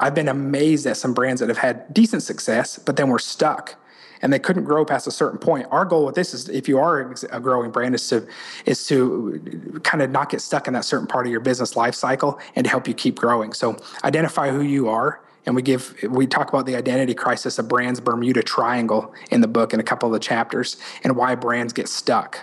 I've 0.00 0.14
been 0.14 0.28
amazed 0.28 0.86
at 0.86 0.96
some 0.96 1.12
brands 1.12 1.40
that 1.40 1.50
have 1.50 1.58
had 1.58 1.92
decent 1.92 2.22
success, 2.22 2.78
but 2.78 2.96
then 2.96 3.08
we're 3.08 3.18
stuck 3.18 3.76
and 4.22 4.32
they 4.32 4.38
couldn't 4.38 4.64
grow 4.64 4.84
past 4.84 5.06
a 5.06 5.10
certain 5.10 5.38
point. 5.38 5.66
Our 5.70 5.84
goal 5.84 6.06
with 6.06 6.14
this 6.14 6.34
is, 6.34 6.48
if 6.48 6.68
you 6.68 6.78
are 6.78 7.14
a 7.30 7.40
growing 7.40 7.70
brand, 7.70 7.94
is 7.94 8.08
to 8.08 8.26
is 8.66 8.86
to 8.88 9.80
kind 9.84 10.02
of 10.02 10.10
not 10.10 10.30
get 10.30 10.40
stuck 10.40 10.66
in 10.66 10.74
that 10.74 10.84
certain 10.84 11.06
part 11.06 11.26
of 11.26 11.32
your 11.32 11.40
business 11.40 11.76
life 11.76 11.94
cycle 11.94 12.38
and 12.56 12.64
to 12.64 12.70
help 12.70 12.86
you 12.86 12.94
keep 12.94 13.18
growing. 13.18 13.52
So 13.52 13.76
identify 14.04 14.50
who 14.50 14.62
you 14.62 14.88
are. 14.88 15.22
And 15.46 15.56
we 15.56 15.62
give 15.62 15.96
we 16.02 16.26
talk 16.26 16.50
about 16.50 16.66
the 16.66 16.76
identity 16.76 17.14
crisis 17.14 17.58
of 17.58 17.66
brands 17.66 17.98
Bermuda 17.98 18.42
Triangle 18.42 19.14
in 19.30 19.40
the 19.40 19.48
book 19.48 19.72
in 19.72 19.80
a 19.80 19.82
couple 19.82 20.06
of 20.06 20.12
the 20.12 20.18
chapters 20.20 20.76
and 21.02 21.16
why 21.16 21.34
brands 21.34 21.72
get 21.72 21.88
stuck. 21.88 22.40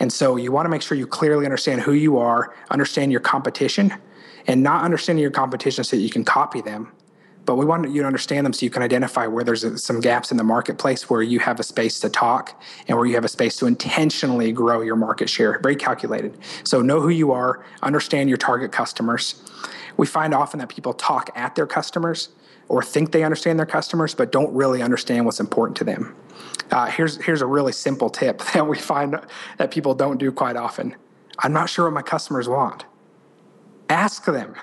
And 0.00 0.12
so 0.12 0.36
you 0.36 0.50
want 0.50 0.66
to 0.66 0.68
make 0.68 0.82
sure 0.82 0.98
you 0.98 1.06
clearly 1.06 1.44
understand 1.44 1.82
who 1.82 1.92
you 1.92 2.18
are, 2.18 2.54
understand 2.70 3.12
your 3.12 3.20
competition, 3.20 3.94
and 4.48 4.62
not 4.62 4.82
understanding 4.82 5.22
your 5.22 5.30
competition 5.30 5.84
so 5.84 5.96
that 5.96 6.02
you 6.02 6.10
can 6.10 6.24
copy 6.24 6.60
them, 6.60 6.92
but 7.44 7.56
we 7.56 7.64
want 7.64 7.90
you 7.90 8.02
to 8.02 8.06
understand 8.06 8.46
them 8.46 8.52
so 8.52 8.64
you 8.64 8.70
can 8.70 8.82
identify 8.82 9.26
where 9.26 9.44
there's 9.44 9.82
some 9.82 10.00
gaps 10.00 10.30
in 10.30 10.36
the 10.36 10.44
marketplace 10.44 11.10
where 11.10 11.22
you 11.22 11.38
have 11.40 11.58
a 11.58 11.62
space 11.62 11.98
to 12.00 12.08
talk 12.08 12.60
and 12.86 12.96
where 12.96 13.06
you 13.06 13.14
have 13.14 13.24
a 13.24 13.28
space 13.28 13.56
to 13.56 13.66
intentionally 13.66 14.52
grow 14.52 14.80
your 14.80 14.96
market 14.96 15.28
share. 15.28 15.58
Very 15.60 15.76
calculated. 15.76 16.38
So 16.64 16.82
know 16.82 17.00
who 17.00 17.08
you 17.08 17.32
are 17.32 17.64
understand 17.82 18.28
your 18.28 18.38
target 18.38 18.70
customers. 18.70 19.42
We 19.96 20.06
find 20.06 20.34
often 20.34 20.60
that 20.60 20.68
people 20.68 20.92
talk 20.94 21.30
at 21.34 21.54
their 21.54 21.66
customers 21.66 22.28
or 22.68 22.82
think 22.82 23.12
they 23.12 23.24
understand 23.24 23.58
their 23.58 23.66
customers 23.66 24.14
but 24.14 24.30
don't 24.30 24.52
really 24.54 24.80
understand 24.80 25.26
what's 25.26 25.40
important 25.40 25.76
to 25.78 25.84
them. 25.84 26.14
Uh, 26.70 26.86
here's 26.86 27.22
here's 27.22 27.42
a 27.42 27.46
really 27.46 27.72
simple 27.72 28.08
tip 28.08 28.38
that 28.54 28.66
we 28.66 28.78
find 28.78 29.18
that 29.58 29.70
people 29.70 29.94
don't 29.94 30.18
do 30.18 30.30
quite 30.30 30.56
often. 30.56 30.94
I'm 31.38 31.52
not 31.52 31.68
sure 31.68 31.86
what 31.86 31.94
my 31.94 32.02
customers 32.02 32.48
want 32.48 32.84
ask 33.92 34.24
them. 34.24 34.54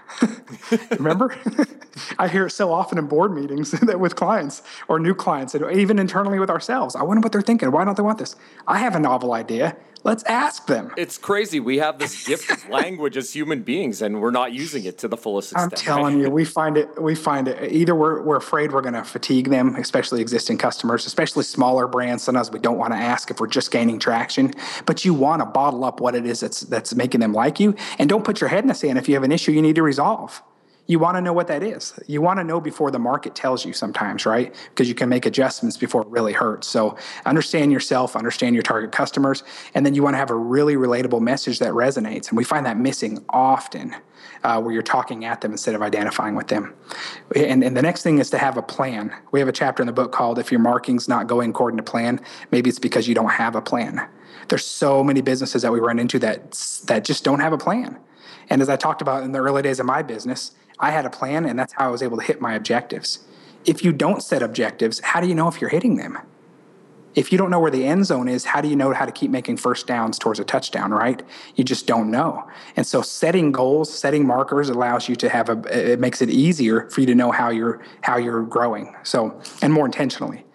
Remember? 0.91 1.35
I 2.17 2.27
hear 2.27 2.47
it 2.47 2.51
so 2.51 2.71
often 2.71 2.97
in 2.97 3.07
board 3.07 3.33
meetings 3.33 3.71
that 3.89 3.99
with 3.99 4.15
clients 4.15 4.63
or 4.87 4.99
new 4.99 5.13
clients, 5.13 5.53
and 5.55 5.71
even 5.71 5.99
internally 5.99 6.39
with 6.39 6.49
ourselves. 6.49 6.95
I 6.95 7.03
wonder 7.03 7.21
what 7.21 7.31
they're 7.31 7.41
thinking. 7.41 7.71
Why 7.71 7.85
don't 7.85 7.95
they 7.95 8.03
want 8.03 8.17
this? 8.17 8.35
I 8.67 8.79
have 8.79 8.95
a 8.95 8.99
novel 8.99 9.33
idea. 9.33 9.77
Let's 10.03 10.23
ask 10.23 10.65
them. 10.67 10.91
It's 10.97 11.17
crazy. 11.17 11.59
We 11.59 11.77
have 11.77 11.99
this 11.99 12.25
gift 12.25 12.49
of 12.49 12.69
language 12.69 13.17
as 13.17 13.33
human 13.33 13.63
beings, 13.63 14.01
and 14.01 14.21
we're 14.21 14.31
not 14.31 14.53
using 14.53 14.85
it 14.85 14.97
to 14.99 15.07
the 15.07 15.17
fullest 15.17 15.51
extent. 15.51 15.73
I'm 15.73 15.77
telling 15.77 16.19
you, 16.19 16.29
we 16.29 16.45
find 16.45 16.77
it. 16.77 17.01
We 17.01 17.15
find 17.15 17.47
it. 17.47 17.71
Either 17.71 17.93
we're 17.93 18.21
we're 18.21 18.37
afraid 18.37 18.71
we're 18.71 18.81
going 18.81 18.93
to 18.93 19.03
fatigue 19.03 19.49
them, 19.49 19.75
especially 19.75 20.21
existing 20.21 20.57
customers, 20.57 21.05
especially 21.05 21.43
smaller 21.43 21.87
brands. 21.87 22.23
Sometimes 22.23 22.51
we 22.51 22.59
don't 22.59 22.77
want 22.77 22.93
to 22.93 22.97
ask 22.97 23.29
if 23.29 23.39
we're 23.39 23.47
just 23.47 23.71
gaining 23.71 23.99
traction, 23.99 24.53
but 24.85 25.03
you 25.03 25.13
want 25.13 25.41
to 25.41 25.45
bottle 25.45 25.83
up 25.83 25.99
what 25.99 26.15
it 26.15 26.25
is 26.25 26.39
that's 26.39 26.61
that's 26.61 26.95
making 26.95 27.19
them 27.19 27.33
like 27.33 27.59
you, 27.59 27.75
and 27.97 28.09
don't 28.09 28.23
put 28.23 28.41
your 28.41 28.49
head 28.49 28.63
in 28.63 28.67
the 28.67 28.75
sand 28.75 28.97
if 28.97 29.09
you 29.09 29.15
have 29.15 29.23
an 29.23 29.31
issue 29.31 29.51
you 29.51 29.61
need 29.61 29.75
to 29.75 29.83
resolve 29.83 30.41
you 30.89 30.97
want 30.97 31.15
to 31.17 31.21
know 31.21 31.33
what 31.33 31.47
that 31.47 31.61
is. 31.61 31.93
You 32.07 32.19
want 32.19 32.39
to 32.39 32.43
know 32.43 32.59
before 32.59 32.89
the 32.89 32.97
market 32.97 33.35
tells 33.35 33.63
you 33.63 33.73
sometimes, 33.73 34.25
right? 34.25 34.53
Because 34.69 34.89
you 34.89 34.95
can 34.95 35.07
make 35.07 35.27
adjustments 35.27 35.77
before 35.77 36.01
it 36.01 36.07
really 36.07 36.33
hurts. 36.33 36.67
So 36.67 36.97
understand 37.27 37.71
yourself, 37.71 38.15
understand 38.15 38.55
your 38.55 38.63
target 38.63 38.91
customers, 38.91 39.43
and 39.75 39.85
then 39.85 39.93
you 39.93 40.01
want 40.01 40.15
to 40.15 40.17
have 40.17 40.31
a 40.31 40.35
really 40.35 40.73
relatable 40.73 41.21
message 41.21 41.59
that 41.59 41.73
resonates. 41.73 42.29
And 42.29 42.37
we 42.37 42.43
find 42.43 42.65
that 42.65 42.77
missing 42.77 43.23
often. 43.29 43.95
Uh, 44.41 44.61
where 44.61 44.73
you're 44.73 44.81
talking 44.81 45.25
at 45.25 45.41
them 45.41 45.51
instead 45.51 45.75
of 45.75 45.81
identifying 45.81 46.33
with 46.33 46.47
them. 46.47 46.73
And, 47.35 47.61
and 47.61 47.75
the 47.75 47.81
next 47.81 48.03
thing 48.03 48.19
is 48.19 48.29
to 48.29 48.37
have 48.37 48.55
a 48.55 48.61
plan. 48.61 49.13
We 49.31 49.39
have 49.39 49.49
a 49.49 49.53
chapter 49.53 49.83
in 49.83 49.87
the 49.87 49.93
book 49.93 50.13
called 50.13 50.39
If 50.39 50.49
Your 50.49 50.61
Marketing's 50.61 51.09
Not 51.09 51.27
Going 51.27 51.49
According 51.49 51.75
to 51.75 51.83
Plan, 51.83 52.21
maybe 52.49 52.69
it's 52.69 52.79
because 52.79 53.05
you 53.05 53.13
don't 53.13 53.31
have 53.31 53.55
a 53.55 53.61
plan. 53.61 54.07
There's 54.47 54.65
so 54.65 55.03
many 55.03 55.19
businesses 55.19 55.61
that 55.63 55.73
we 55.73 55.81
run 55.81 55.99
into 55.99 56.19
that, 56.19 56.51
that 56.85 57.03
just 57.03 57.25
don't 57.25 57.41
have 57.41 57.51
a 57.51 57.57
plan. 57.57 57.97
And 58.49 58.61
as 58.61 58.69
I 58.69 58.77
talked 58.77 59.01
about 59.01 59.23
in 59.23 59.33
the 59.33 59.39
early 59.39 59.61
days 59.61 59.79
of 59.81 59.85
my 59.85 60.01
business, 60.01 60.51
I 60.79 60.91
had 60.91 61.05
a 61.05 61.09
plan 61.09 61.45
and 61.45 61.57
that's 61.57 61.73
how 61.73 61.87
I 61.87 61.91
was 61.91 62.01
able 62.01 62.17
to 62.17 62.23
hit 62.23 62.41
my 62.41 62.53
objectives. 62.53 63.19
If 63.65 63.83
you 63.83 63.91
don't 63.91 64.23
set 64.23 64.41
objectives, 64.41 64.99
how 65.01 65.19
do 65.21 65.27
you 65.27 65.35
know 65.35 65.47
if 65.47 65.59
you're 65.59 65.69
hitting 65.69 65.97
them? 65.97 66.17
If 67.15 67.31
you 67.31 67.37
don't 67.37 67.49
know 67.49 67.59
where 67.59 67.71
the 67.71 67.85
end 67.85 68.05
zone 68.05 68.27
is, 68.27 68.45
how 68.45 68.61
do 68.61 68.67
you 68.67 68.75
know 68.75 68.93
how 68.93 69.05
to 69.05 69.11
keep 69.11 69.31
making 69.31 69.57
first 69.57 69.87
downs 69.87 70.19
towards 70.19 70.39
a 70.39 70.43
touchdown, 70.43 70.91
right? 70.91 71.21
You 71.55 71.63
just 71.63 71.87
don't 71.87 72.11
know. 72.11 72.47
And 72.75 72.85
so 72.85 73.01
setting 73.01 73.51
goals, 73.51 73.91
setting 73.91 74.25
markers 74.25 74.69
allows 74.69 75.09
you 75.09 75.15
to 75.17 75.27
have 75.29 75.49
a 75.49 75.93
it 75.93 75.99
makes 75.99 76.21
it 76.21 76.29
easier 76.29 76.89
for 76.91 77.01
you 77.01 77.07
to 77.07 77.15
know 77.15 77.31
how 77.31 77.49
you're 77.49 77.81
how 78.01 78.17
you're 78.17 78.43
growing. 78.43 78.95
So, 79.03 79.41
and 79.61 79.73
more 79.73 79.85
intentionally. 79.85 80.45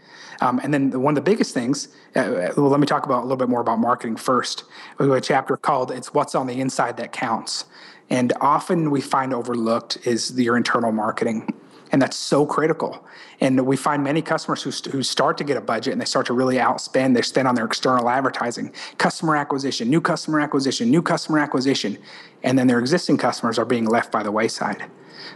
Um, 0.40 0.60
and 0.62 0.72
then 0.72 1.00
one 1.00 1.16
of 1.16 1.24
the 1.24 1.30
biggest 1.30 1.54
things, 1.54 1.88
uh, 2.16 2.52
well, 2.56 2.68
let 2.68 2.80
me 2.80 2.87
talk 2.87 3.04
about 3.06 3.20
a 3.20 3.22
little 3.22 3.37
bit 3.37 3.48
more 3.48 3.60
about 3.60 3.78
marketing 3.78 4.16
first. 4.16 4.64
We 4.98 5.06
have 5.06 5.16
a 5.16 5.20
chapter 5.20 5.56
called 5.56 5.90
"It's 5.90 6.14
What's 6.14 6.34
on 6.34 6.46
the 6.46 6.60
Inside 6.60 6.96
That 6.98 7.12
Counts," 7.12 7.64
and 8.10 8.32
often 8.40 8.90
we 8.90 9.00
find 9.00 9.32
overlooked 9.32 10.06
is 10.06 10.38
your 10.38 10.56
internal 10.56 10.92
marketing. 10.92 11.52
And 11.92 12.02
that's 12.02 12.16
so 12.16 12.44
critical. 12.44 13.06
And 13.40 13.64
we 13.66 13.76
find 13.76 14.02
many 14.02 14.20
customers 14.20 14.62
who, 14.62 14.90
who 14.90 15.02
start 15.04 15.38
to 15.38 15.44
get 15.44 15.56
a 15.56 15.60
budget 15.60 15.92
and 15.92 16.00
they 16.00 16.06
start 16.06 16.26
to 16.26 16.32
really 16.32 16.56
outspend 16.56 17.14
they 17.14 17.22
spend 17.22 17.46
on 17.46 17.54
their 17.54 17.66
external 17.66 18.08
advertising. 18.08 18.72
Customer 18.98 19.36
acquisition 19.36 19.88
new 19.88 20.00
customer 20.00 20.40
acquisition 20.40 20.90
new 20.90 21.02
customer 21.02 21.38
acquisition. 21.38 21.96
And 22.42 22.58
then 22.58 22.66
their 22.66 22.80
existing 22.80 23.18
customers 23.18 23.58
are 23.58 23.64
being 23.64 23.86
left 23.86 24.10
by 24.10 24.24
the 24.24 24.32
wayside. 24.32 24.84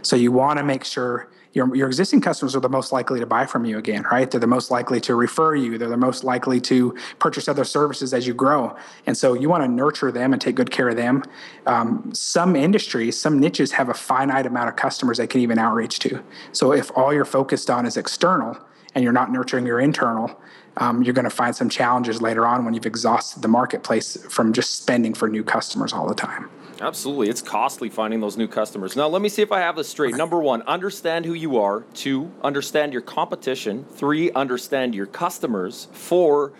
So 0.01 0.15
you 0.15 0.31
want 0.31 0.59
to 0.59 0.65
make 0.65 0.83
sure 0.83 1.29
your, 1.53 1.75
your 1.75 1.87
existing 1.87 2.21
customers 2.21 2.55
are 2.55 2.59
the 2.59 2.69
most 2.69 2.91
likely 2.91 3.19
to 3.19 3.25
buy 3.25 3.45
from 3.45 3.65
you 3.65 3.77
again, 3.77 4.03
right? 4.11 4.29
They're 4.29 4.39
the 4.39 4.47
most 4.47 4.69
likely 4.69 5.01
to 5.01 5.15
refer 5.15 5.55
you. 5.55 5.77
They're 5.77 5.89
the 5.89 5.97
most 5.97 6.23
likely 6.23 6.61
to 6.61 6.95
purchase 7.17 7.47
other 7.47 7.63
services 7.63 8.13
as 8.13 8.27
you 8.27 8.33
grow. 8.33 8.75
And 9.07 9.17
so 9.17 9.33
you 9.33 9.49
want 9.49 9.63
to 9.63 9.67
nurture 9.67 10.11
them 10.11 10.31
and 10.31 10.41
take 10.41 10.55
good 10.55 10.69
care 10.69 10.89
of 10.89 10.95
them. 10.95 11.23
Um, 11.65 12.11
some 12.13 12.55
industries, 12.55 13.19
some 13.19 13.39
niches 13.39 13.71
have 13.71 13.89
a 13.89 13.95
finite 13.95 14.45
amount 14.45 14.69
of 14.69 14.75
customers 14.75 15.17
they 15.17 15.27
can 15.27 15.41
even 15.41 15.57
outreach 15.57 15.99
to. 15.99 16.23
So 16.51 16.71
if 16.71 16.91
all 16.95 17.11
you're 17.13 17.25
focused 17.25 17.69
on 17.69 17.85
is 17.87 17.97
external 17.97 18.57
and 18.93 19.03
you're 19.03 19.13
not 19.13 19.31
nurturing 19.31 19.65
your 19.65 19.79
internal, 19.79 20.39
um, 20.77 21.01
you're 21.03 21.13
going 21.13 21.25
to 21.25 21.35
find 21.35 21.55
some 21.55 21.69
challenges 21.69 22.21
later 22.21 22.45
on 22.45 22.63
when 22.63 22.73
you've 22.75 22.85
exhausted 22.85 23.41
the 23.41 23.47
marketplace 23.47 24.17
from 24.29 24.53
just 24.53 24.77
spending 24.77 25.15
for 25.15 25.27
new 25.27 25.43
customers 25.43 25.93
all 25.93 26.07
the 26.07 26.15
time. 26.15 26.49
Absolutely. 26.81 27.29
It's 27.29 27.41
costly 27.41 27.89
finding 27.89 28.21
those 28.21 28.37
new 28.37 28.47
customers. 28.47 28.95
Now, 28.95 29.07
let 29.07 29.21
me 29.21 29.29
see 29.29 29.41
if 29.41 29.51
I 29.51 29.59
have 29.59 29.75
this 29.75 29.89
straight. 29.89 30.15
Number 30.15 30.39
one, 30.39 30.61
understand 30.63 31.25
who 31.25 31.33
you 31.33 31.57
are. 31.57 31.81
Two, 31.93 32.31
understand 32.41 32.93
your 32.93 33.01
competition. 33.01 33.85
Three, 33.91 34.31
understand 34.31 34.95
your 34.95 35.05
customers. 35.05 35.87
Four, 35.91 36.53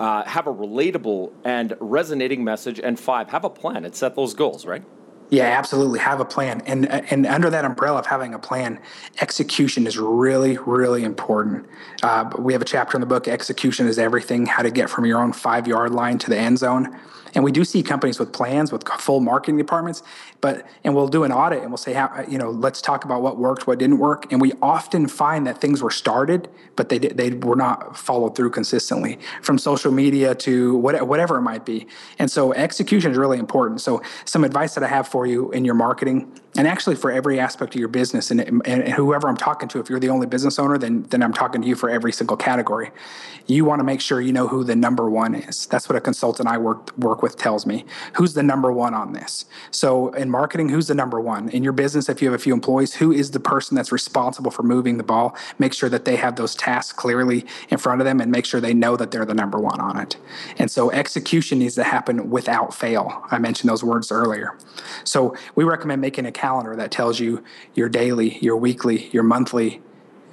uh, 0.00 0.24
have 0.24 0.46
a 0.46 0.52
relatable 0.52 1.32
and 1.44 1.76
resonating 1.78 2.42
message, 2.42 2.80
and 2.80 2.98
five, 2.98 3.28
have 3.30 3.44
a 3.44 3.50
plan 3.50 3.84
and 3.84 3.94
set 3.94 4.16
those 4.16 4.34
goals, 4.34 4.64
right? 4.64 4.82
Yeah, 5.28 5.44
absolutely. 5.44 6.00
Have 6.00 6.18
a 6.18 6.24
plan, 6.24 6.60
and 6.66 6.90
and 6.90 7.24
under 7.24 7.50
that 7.50 7.64
umbrella 7.64 8.00
of 8.00 8.06
having 8.06 8.34
a 8.34 8.38
plan, 8.38 8.80
execution 9.20 9.86
is 9.86 9.96
really, 9.96 10.58
really 10.58 11.04
important. 11.04 11.66
Uh, 12.02 12.28
we 12.36 12.52
have 12.52 12.60
a 12.60 12.64
chapter 12.64 12.96
in 12.96 13.00
the 13.00 13.06
book. 13.06 13.28
Execution 13.28 13.86
is 13.86 13.96
everything. 13.96 14.46
How 14.46 14.64
to 14.64 14.72
get 14.72 14.90
from 14.90 15.04
your 15.06 15.22
own 15.22 15.32
five 15.32 15.68
yard 15.68 15.92
line 15.92 16.18
to 16.18 16.30
the 16.30 16.36
end 16.36 16.58
zone. 16.58 16.98
And 17.34 17.44
we 17.44 17.52
do 17.52 17.64
see 17.64 17.82
companies 17.82 18.18
with 18.18 18.32
plans, 18.32 18.72
with 18.72 18.86
full 18.86 19.20
marketing 19.20 19.58
departments, 19.58 20.02
but 20.40 20.66
and 20.84 20.94
we'll 20.94 21.08
do 21.08 21.24
an 21.24 21.32
audit 21.32 21.62
and 21.62 21.70
we'll 21.70 21.78
say 21.78 21.92
how 21.92 22.24
you 22.28 22.38
know 22.38 22.50
let's 22.50 22.80
talk 22.80 23.04
about 23.04 23.22
what 23.22 23.38
worked, 23.38 23.66
what 23.66 23.78
didn't 23.78 23.98
work, 23.98 24.32
and 24.32 24.40
we 24.40 24.52
often 24.62 25.06
find 25.06 25.46
that 25.46 25.60
things 25.60 25.82
were 25.82 25.90
started, 25.90 26.48
but 26.76 26.88
they 26.88 26.98
they 26.98 27.30
were 27.30 27.56
not 27.56 27.96
followed 27.96 28.36
through 28.36 28.50
consistently 28.50 29.18
from 29.42 29.58
social 29.58 29.92
media 29.92 30.34
to 30.34 30.76
whatever 30.76 31.36
it 31.36 31.42
might 31.42 31.64
be. 31.64 31.86
And 32.18 32.30
so 32.30 32.52
execution 32.52 33.10
is 33.12 33.16
really 33.16 33.38
important. 33.38 33.80
So 33.80 34.02
some 34.24 34.44
advice 34.44 34.74
that 34.74 34.84
I 34.84 34.88
have 34.88 35.08
for 35.08 35.26
you 35.26 35.50
in 35.52 35.64
your 35.64 35.74
marketing 35.74 36.32
and 36.60 36.68
actually 36.68 36.94
for 36.94 37.10
every 37.10 37.40
aspect 37.40 37.74
of 37.74 37.78
your 37.78 37.88
business 37.88 38.30
and, 38.30 38.42
and, 38.66 38.88
whoever 38.92 39.28
i'm 39.28 39.36
talking 39.36 39.66
to 39.66 39.80
if 39.80 39.88
you're 39.88 39.98
the 39.98 40.10
only 40.10 40.26
business 40.26 40.58
owner 40.58 40.76
then 40.76 41.04
then 41.04 41.22
i'm 41.22 41.32
talking 41.32 41.62
to 41.62 41.66
you 41.66 41.74
for 41.74 41.88
every 41.88 42.12
single 42.12 42.36
category. 42.36 42.90
You 43.46 43.64
want 43.64 43.80
to 43.80 43.84
make 43.84 44.00
sure 44.00 44.20
you 44.20 44.32
know 44.32 44.46
who 44.46 44.62
the 44.62 44.76
number 44.76 45.10
one 45.10 45.34
is. 45.34 45.66
That's 45.66 45.88
what 45.88 45.96
a 45.96 46.00
consultant 46.00 46.48
i 46.48 46.56
work 46.56 46.96
work 46.98 47.22
with 47.22 47.36
tells 47.36 47.66
me. 47.66 47.84
Who's 48.14 48.34
the 48.34 48.42
number 48.42 48.70
one 48.70 48.94
on 48.94 49.12
this? 49.12 49.46
So 49.70 50.10
in 50.10 50.30
marketing 50.30 50.68
who's 50.68 50.86
the 50.86 50.94
number 50.94 51.20
one? 51.20 51.48
In 51.48 51.64
your 51.64 51.72
business 51.72 52.08
if 52.08 52.22
you 52.22 52.30
have 52.30 52.38
a 52.38 52.42
few 52.42 52.54
employees 52.54 52.94
who 52.94 53.10
is 53.10 53.30
the 53.30 53.40
person 53.40 53.74
that's 53.74 53.90
responsible 53.90 54.50
for 54.50 54.62
moving 54.62 54.98
the 54.98 55.04
ball? 55.04 55.34
Make 55.58 55.72
sure 55.74 55.88
that 55.88 56.04
they 56.04 56.16
have 56.16 56.36
those 56.36 56.54
tasks 56.54 56.92
clearly 56.92 57.44
in 57.70 57.78
front 57.78 58.00
of 58.00 58.04
them 58.04 58.20
and 58.20 58.30
make 58.30 58.44
sure 58.44 58.60
they 58.60 58.74
know 58.74 58.96
that 58.96 59.10
they're 59.10 59.24
the 59.24 59.34
number 59.34 59.58
one 59.58 59.80
on 59.80 59.98
it. 59.98 60.16
And 60.58 60.70
so 60.70 60.90
execution 60.90 61.58
needs 61.58 61.74
to 61.76 61.84
happen 61.84 62.30
without 62.30 62.74
fail. 62.74 63.24
I 63.30 63.38
mentioned 63.38 63.70
those 63.70 63.82
words 63.82 64.12
earlier. 64.12 64.56
So 65.04 65.34
we 65.54 65.64
recommend 65.64 66.00
making 66.00 66.26
a 66.26 66.32
calendar 66.32 66.49
that 66.76 66.90
tells 66.90 67.20
you 67.20 67.42
your 67.74 67.88
daily, 67.88 68.38
your 68.38 68.56
weekly, 68.56 69.08
your 69.10 69.22
monthly, 69.22 69.80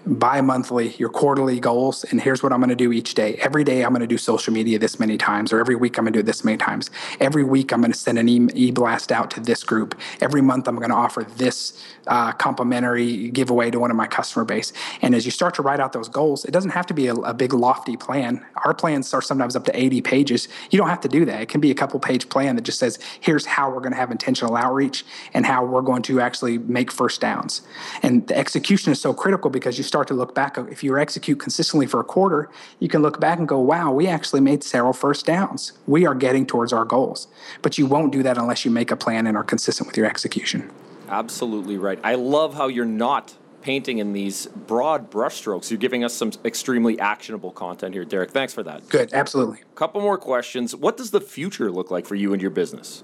bi-monthly 0.07 0.89
your 0.97 1.09
quarterly 1.09 1.59
goals 1.59 2.03
and 2.05 2.21
here's 2.21 2.41
what 2.41 2.53
i'm 2.53 2.59
going 2.59 2.69
to 2.69 2.75
do 2.75 2.91
each 2.91 3.13
day. 3.13 3.35
Every 3.35 3.63
day 3.63 3.83
i'm 3.83 3.91
going 3.91 4.01
to 4.01 4.07
do 4.07 4.17
social 4.17 4.53
media 4.53 4.79
this 4.79 4.99
many 4.99 5.17
times 5.17 5.51
or 5.51 5.59
every 5.59 5.75
week 5.75 5.97
i'm 5.97 6.05
going 6.05 6.13
to 6.13 6.19
do 6.19 6.23
this 6.23 6.43
many 6.43 6.57
times. 6.57 6.89
Every 7.19 7.43
week 7.43 7.71
i'm 7.71 7.81
going 7.81 7.91
to 7.91 7.97
send 7.97 8.17
an 8.17 8.29
e-blast 8.29 9.11
out 9.11 9.29
to 9.31 9.39
this 9.39 9.63
group. 9.63 9.99
Every 10.21 10.41
month 10.41 10.67
i'm 10.67 10.77
going 10.77 10.89
to 10.89 10.95
offer 10.95 11.23
this 11.23 11.83
uh, 12.07 12.31
complimentary 12.31 13.29
giveaway 13.31 13.69
to 13.69 13.79
one 13.79 13.91
of 13.91 13.97
my 13.97 14.07
customer 14.07 14.45
base. 14.45 14.71
And 15.01 15.13
as 15.13 15.25
you 15.25 15.31
start 15.31 15.53
to 15.55 15.61
write 15.61 15.79
out 15.79 15.91
those 15.93 16.07
goals 16.07 16.45
it 16.45 16.51
doesn't 16.51 16.71
have 16.71 16.85
to 16.87 16.93
be 16.93 17.07
a, 17.07 17.13
a 17.13 17.33
big 17.33 17.53
lofty 17.53 17.97
plan. 17.97 18.45
Our 18.63 18.73
plans 18.73 19.13
are 19.13 19.21
sometimes 19.21 19.55
up 19.55 19.65
to 19.65 19.77
80 19.77 20.01
pages. 20.01 20.47
You 20.71 20.77
don't 20.77 20.89
have 20.89 21.01
to 21.01 21.09
do 21.09 21.25
that. 21.25 21.41
It 21.41 21.49
can 21.49 21.59
be 21.59 21.71
a 21.71 21.75
couple 21.75 21.99
page 21.99 22.29
plan 22.29 22.55
that 22.55 22.63
just 22.63 22.79
says 22.79 22.99
here's 23.19 23.45
how 23.45 23.69
we're 23.69 23.81
going 23.81 23.91
to 23.91 23.97
have 23.97 24.11
intentional 24.11 24.55
outreach 24.55 25.03
and 25.33 25.45
how 25.45 25.65
we're 25.65 25.81
going 25.81 26.01
to 26.03 26.21
actually 26.21 26.57
make 26.59 26.91
first 26.91 27.19
downs. 27.19 27.61
And 28.03 28.25
the 28.27 28.37
execution 28.37 28.91
is 28.91 29.01
so 29.01 29.13
critical 29.13 29.49
because 29.49 29.77
you 29.77 29.83
start 29.83 29.96
start 29.97 30.07
to 30.09 30.13
look 30.13 30.35
back. 30.35 30.59
If 30.69 30.83
you 30.83 30.95
execute 30.99 31.39
consistently 31.39 31.87
for 31.87 31.99
a 31.99 32.03
quarter, 32.03 32.51
you 32.79 32.87
can 32.87 33.01
look 33.01 33.19
back 33.19 33.39
and 33.39 33.47
go, 33.47 33.59
wow, 33.59 33.91
we 33.91 34.05
actually 34.05 34.41
made 34.41 34.63
several 34.63 34.93
first 34.93 35.25
downs. 35.25 35.73
We 35.87 36.05
are 36.05 36.13
getting 36.13 36.45
towards 36.45 36.71
our 36.71 36.85
goals. 36.85 37.27
But 37.63 37.79
you 37.79 37.87
won't 37.87 38.11
do 38.11 38.21
that 38.21 38.37
unless 38.37 38.63
you 38.63 38.69
make 38.69 38.91
a 38.91 38.95
plan 38.95 39.25
and 39.25 39.35
are 39.35 39.43
consistent 39.43 39.87
with 39.87 39.97
your 39.97 40.05
execution. 40.05 40.69
Absolutely 41.09 41.77
right. 41.77 41.99
I 42.03 42.13
love 42.13 42.53
how 42.53 42.67
you're 42.67 42.85
not 42.85 43.35
painting 43.63 43.97
in 43.97 44.13
these 44.13 44.45
broad 44.45 45.09
brushstrokes. 45.09 45.71
You're 45.71 45.79
giving 45.79 46.03
us 46.03 46.13
some 46.13 46.31
extremely 46.45 46.99
actionable 46.99 47.49
content 47.49 47.95
here, 47.95 48.05
Derek. 48.05 48.29
Thanks 48.29 48.53
for 48.53 48.61
that. 48.61 48.87
Good, 48.89 49.13
absolutely. 49.13 49.61
Couple 49.73 49.99
more 50.01 50.19
questions. 50.19 50.75
What 50.75 50.95
does 50.95 51.09
the 51.09 51.21
future 51.21 51.71
look 51.71 51.89
like 51.89 52.05
for 52.05 52.13
you 52.13 52.33
and 52.33 52.41
your 52.41 52.51
business? 52.51 53.03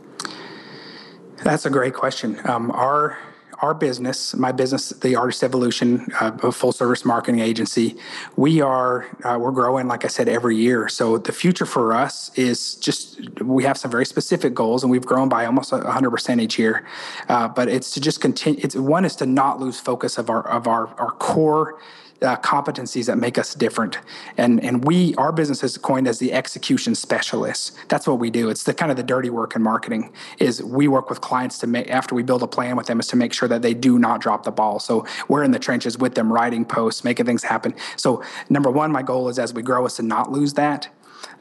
That's 1.44 1.66
a 1.66 1.72
great 1.72 1.96
question. 1.96 2.40
Um, 2.46 2.70
our 2.70 3.18
our 3.64 3.74
business, 3.74 4.36
my 4.36 4.52
business, 4.52 4.90
the 4.90 5.16
Artist 5.16 5.42
Evolution, 5.42 6.06
uh, 6.20 6.38
a 6.44 6.52
full 6.52 6.74
service 6.74 7.06
marketing 7.06 7.40
agency, 7.40 7.96
we 8.36 8.60
are 8.60 9.08
uh, 9.24 9.38
we're 9.40 9.52
growing, 9.52 9.88
like 9.88 10.04
I 10.04 10.10
said, 10.10 10.28
every 10.28 10.58
year. 10.58 10.90
So 10.90 11.18
the 11.18 11.32
future 11.32 11.66
for 11.66 11.94
us 11.94 12.38
is 12.38 12.76
just 12.76 13.42
we 13.42 13.64
have 13.64 13.78
some 13.78 13.90
very 13.90 14.06
specific 14.06 14.54
goals, 14.54 14.84
and 14.84 14.92
we've 14.92 15.06
grown 15.06 15.30
by 15.30 15.46
almost 15.46 15.72
100 15.72 16.12
percent 16.12 16.42
each 16.42 16.60
year. 16.60 16.86
Uh, 17.30 17.48
but 17.48 17.70
it's 17.70 17.92
to 17.92 18.02
just 18.02 18.20
continue. 18.20 18.60
It's 18.62 18.76
one 18.76 19.06
is 19.06 19.16
to 19.18 19.26
not 19.26 19.62
lose 19.62 19.80
focus 19.80 20.18
of 20.18 20.30
our 20.30 20.46
of 20.46 20.68
our 20.68 20.88
our 21.00 21.12
core 21.12 21.80
uh, 22.24 22.38
competencies 22.38 23.06
that 23.08 23.18
make 23.18 23.38
us 23.38 23.54
different. 23.54 24.00
And 24.38 24.64
and 24.64 24.84
we 24.86 25.14
our 25.16 25.32
business 25.32 25.64
is 25.64 25.78
coined 25.78 26.08
as 26.08 26.20
the 26.20 26.34
execution 26.34 26.96
specialists. 26.96 27.74
That's 27.90 28.08
what 28.08 28.20
we 28.20 28.30
do. 28.30 28.50
It's 28.50 28.64
the 28.64 28.74
kind 28.74 28.92
of 28.92 28.98
the 28.98 29.04
dirty 29.04 29.30
work 29.30 29.56
in 29.56 29.62
marketing 29.62 30.14
is 30.40 30.64
we 30.64 30.88
work 30.88 31.10
with 31.10 31.22
clients 31.22 31.58
to 31.60 31.68
make 31.68 31.90
after 31.90 32.16
we 32.16 32.24
build 32.24 32.42
a 32.42 32.48
plan 32.48 32.76
with 32.76 32.88
them 32.88 33.00
is 33.00 33.08
to 33.08 33.16
make 33.16 33.34
sure 33.34 33.48
that 33.54 33.62
they 33.62 33.74
do 33.74 33.98
not 34.00 34.22
drop 34.22 34.44
the 34.44 34.52
ball. 34.52 34.80
So 34.80 35.06
we're 35.28 35.44
in 35.44 35.52
the 35.52 35.60
trenches 35.60 35.98
with 35.98 36.16
them, 36.16 36.32
writing 36.32 36.66
posts, 36.66 37.04
making 37.04 37.26
things 37.26 37.44
happen. 37.44 37.74
So 37.96 38.24
number 38.50 38.70
one, 38.70 38.92
my 38.92 39.04
goal 39.04 39.30
is 39.30 39.40
as 39.40 39.54
we 39.54 39.62
grow 39.62 39.86
is 39.86 39.96
to 39.96 40.04
not 40.04 40.32
lose 40.32 40.54
that. 40.54 40.90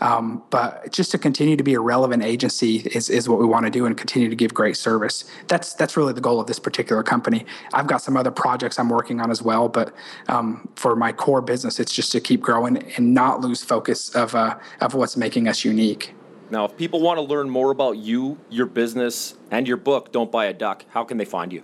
Um, 0.00 0.42
but 0.50 0.92
just 0.92 1.10
to 1.12 1.18
continue 1.18 1.56
to 1.56 1.62
be 1.62 1.74
a 1.74 1.80
relevant 1.80 2.22
agency 2.22 2.76
is, 2.76 3.08
is 3.10 3.28
what 3.28 3.38
we 3.38 3.46
want 3.46 3.66
to 3.66 3.70
do 3.70 3.86
and 3.86 3.96
continue 3.96 4.28
to 4.28 4.36
give 4.36 4.52
great 4.52 4.76
service. 4.76 5.24
That's 5.48 5.74
that's 5.74 5.96
really 5.96 6.12
the 6.12 6.20
goal 6.20 6.40
of 6.40 6.46
this 6.46 6.58
particular 6.58 7.02
company. 7.02 7.46
I've 7.72 7.86
got 7.86 8.02
some 8.02 8.16
other 8.16 8.30
projects 8.30 8.78
I'm 8.78 8.88
working 8.88 9.20
on 9.20 9.30
as 9.30 9.42
well, 9.42 9.68
but 9.68 9.92
um, 10.28 10.68
for 10.76 10.96
my 10.96 11.12
core 11.12 11.40
business, 11.40 11.78
it's 11.78 11.92
just 11.92 12.10
to 12.12 12.20
keep 12.20 12.40
growing 12.40 12.78
and 12.96 13.14
not 13.14 13.40
lose 13.40 13.62
focus 13.62 14.14
of 14.14 14.34
uh, 14.34 14.58
of 14.80 14.94
what's 14.94 15.16
making 15.16 15.46
us 15.46 15.64
unique. 15.64 16.14
Now, 16.50 16.66
if 16.66 16.76
people 16.76 17.00
want 17.00 17.18
to 17.18 17.22
learn 17.22 17.48
more 17.48 17.70
about 17.70 17.96
you, 17.96 18.38
your 18.50 18.66
business, 18.66 19.36
and 19.50 19.66
your 19.66 19.78
book, 19.78 20.12
Don't 20.12 20.30
Buy 20.30 20.46
a 20.46 20.52
Duck, 20.52 20.84
how 20.90 21.02
can 21.02 21.16
they 21.16 21.24
find 21.24 21.52
you? 21.52 21.62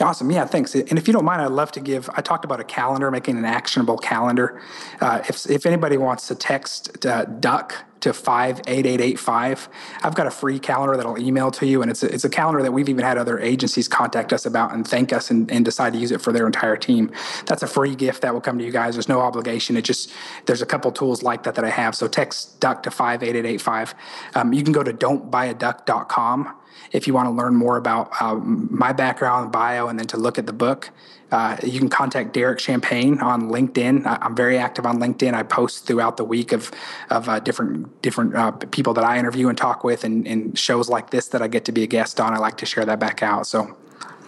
Awesome. 0.00 0.30
Yeah, 0.30 0.44
thanks. 0.44 0.74
And 0.74 0.98
if 0.98 1.06
you 1.06 1.12
don't 1.14 1.24
mind, 1.24 1.40
I'd 1.40 1.50
love 1.50 1.72
to 1.72 1.80
give. 1.80 2.10
I 2.14 2.20
talked 2.20 2.44
about 2.44 2.60
a 2.60 2.64
calendar, 2.64 3.10
making 3.10 3.38
an 3.38 3.46
actionable 3.46 3.96
calendar. 3.96 4.60
Uh, 5.00 5.22
if 5.28 5.48
if 5.48 5.64
anybody 5.64 5.96
wants 5.96 6.28
to 6.28 6.34
text 6.34 7.06
uh, 7.06 7.24
duck 7.24 7.86
to 8.06 8.12
58885. 8.12 9.68
I've 10.02 10.14
got 10.14 10.26
a 10.26 10.30
free 10.30 10.58
calendar 10.58 10.96
that 10.96 11.06
I'll 11.06 11.18
email 11.18 11.50
to 11.52 11.66
you. 11.66 11.82
And 11.82 11.90
it's 11.90 12.02
a, 12.02 12.12
it's 12.12 12.24
a 12.24 12.28
calendar 12.28 12.62
that 12.62 12.72
we've 12.72 12.88
even 12.88 13.04
had 13.04 13.18
other 13.18 13.38
agencies 13.38 13.88
contact 13.88 14.32
us 14.32 14.46
about 14.46 14.72
and 14.72 14.86
thank 14.86 15.12
us 15.12 15.30
and, 15.30 15.50
and 15.50 15.64
decide 15.64 15.92
to 15.94 15.98
use 15.98 16.12
it 16.12 16.20
for 16.20 16.32
their 16.32 16.46
entire 16.46 16.76
team. 16.76 17.10
That's 17.46 17.62
a 17.62 17.66
free 17.66 17.96
gift 17.96 18.22
that 18.22 18.32
will 18.32 18.40
come 18.40 18.58
to 18.58 18.64
you 18.64 18.70
guys. 18.70 18.94
There's 18.94 19.08
no 19.08 19.20
obligation. 19.20 19.76
It 19.76 19.82
just, 19.82 20.12
there's 20.44 20.62
a 20.62 20.66
couple 20.66 20.92
tools 20.92 21.22
like 21.22 21.42
that 21.44 21.56
that 21.56 21.64
I 21.64 21.70
have. 21.70 21.94
So 21.94 22.06
text 22.06 22.60
duck 22.60 22.82
to 22.84 22.90
58885. 22.90 23.94
Um, 24.34 24.52
you 24.52 24.62
can 24.62 24.72
go 24.72 24.82
to 24.82 24.92
don'tbuyaduck.com 24.92 26.54
if 26.92 27.06
you 27.06 27.14
want 27.14 27.26
to 27.26 27.30
learn 27.30 27.54
more 27.54 27.76
about 27.76 28.10
uh, 28.20 28.34
my 28.34 28.92
background, 28.92 29.52
bio, 29.52 29.88
and 29.88 29.98
then 29.98 30.06
to 30.08 30.16
look 30.16 30.38
at 30.38 30.46
the 30.46 30.52
book. 30.52 30.90
Uh, 31.32 31.56
you 31.64 31.80
can 31.80 31.88
contact 31.88 32.32
Derek 32.32 32.60
Champagne 32.60 33.18
on 33.18 33.50
LinkedIn. 33.50 34.06
I, 34.06 34.24
am 34.24 34.36
very 34.36 34.58
active 34.58 34.86
on 34.86 34.98
LinkedIn. 34.98 35.34
I 35.34 35.42
post 35.42 35.86
throughout 35.86 36.16
the 36.16 36.24
week 36.24 36.52
of 36.52 36.70
of 37.10 37.28
uh, 37.28 37.40
different 37.40 38.00
different 38.00 38.34
uh, 38.36 38.52
people 38.52 38.94
that 38.94 39.04
I 39.04 39.18
interview 39.18 39.48
and 39.48 39.58
talk 39.58 39.82
with, 39.82 40.04
and, 40.04 40.26
and 40.26 40.56
shows 40.56 40.88
like 40.88 41.10
this 41.10 41.28
that 41.28 41.42
I 41.42 41.48
get 41.48 41.64
to 41.64 41.72
be 41.72 41.82
a 41.82 41.86
guest 41.86 42.20
on. 42.20 42.32
I 42.32 42.38
like 42.38 42.58
to 42.58 42.66
share 42.66 42.84
that 42.84 43.00
back 43.00 43.22
out. 43.22 43.46
So. 43.46 43.76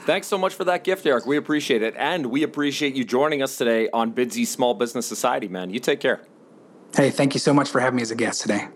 Thanks 0.04 0.26
so 0.26 0.38
much 0.38 0.54
for 0.54 0.64
that 0.64 0.84
gift, 0.84 1.04
Derek. 1.04 1.26
We 1.26 1.36
appreciate 1.36 1.82
it. 1.82 1.94
And 1.98 2.26
we 2.26 2.42
appreciate 2.42 2.94
you 2.94 3.04
joining 3.04 3.42
us 3.42 3.58
today 3.58 3.90
on 3.92 4.14
Bidsy 4.14 4.46
Small 4.46 4.72
Business 4.72 5.06
Society, 5.06 5.48
man. 5.48 5.68
You 5.68 5.80
take 5.80 6.00
care. 6.00 6.22
Hey, 6.96 7.10
thank 7.10 7.34
you 7.34 7.40
so 7.40 7.52
much 7.52 7.68
for 7.68 7.78
having 7.78 7.96
me 7.96 8.02
as 8.02 8.10
a 8.10 8.16
guest 8.16 8.40
today. 8.40 8.68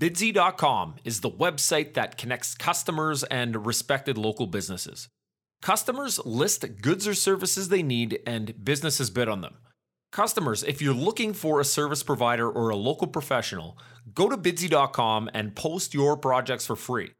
Bidsy.com 0.00 0.94
is 1.04 1.20
the 1.20 1.30
website 1.30 1.92
that 1.92 2.16
connects 2.16 2.54
customers 2.54 3.22
and 3.24 3.66
respected 3.66 4.16
local 4.16 4.46
businesses. 4.46 5.10
Customers 5.60 6.18
list 6.24 6.64
goods 6.80 7.06
or 7.06 7.12
services 7.12 7.68
they 7.68 7.82
need, 7.82 8.18
and 8.26 8.64
businesses 8.64 9.10
bid 9.10 9.28
on 9.28 9.42
them. 9.42 9.58
Customers, 10.10 10.62
if 10.62 10.80
you're 10.80 10.94
looking 10.94 11.34
for 11.34 11.60
a 11.60 11.66
service 11.66 12.02
provider 12.02 12.50
or 12.50 12.70
a 12.70 12.76
local 12.76 13.08
professional, 13.08 13.76
go 14.14 14.30
to 14.30 14.38
bidsy.com 14.38 15.28
and 15.34 15.54
post 15.54 15.92
your 15.92 16.16
projects 16.16 16.64
for 16.64 16.76
free. 16.76 17.10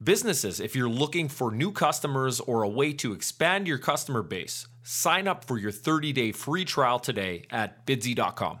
Businesses, 0.00 0.60
if 0.60 0.76
you're 0.76 0.88
looking 0.88 1.28
for 1.28 1.50
new 1.50 1.72
customers 1.72 2.38
or 2.38 2.62
a 2.62 2.68
way 2.68 2.92
to 2.92 3.14
expand 3.14 3.66
your 3.66 3.78
customer 3.78 4.22
base, 4.22 4.68
sign 4.84 5.26
up 5.26 5.44
for 5.44 5.58
your 5.58 5.72
30 5.72 6.12
day 6.12 6.30
free 6.30 6.64
trial 6.64 7.00
today 7.00 7.46
at 7.50 7.84
bidsy.com. 7.84 8.60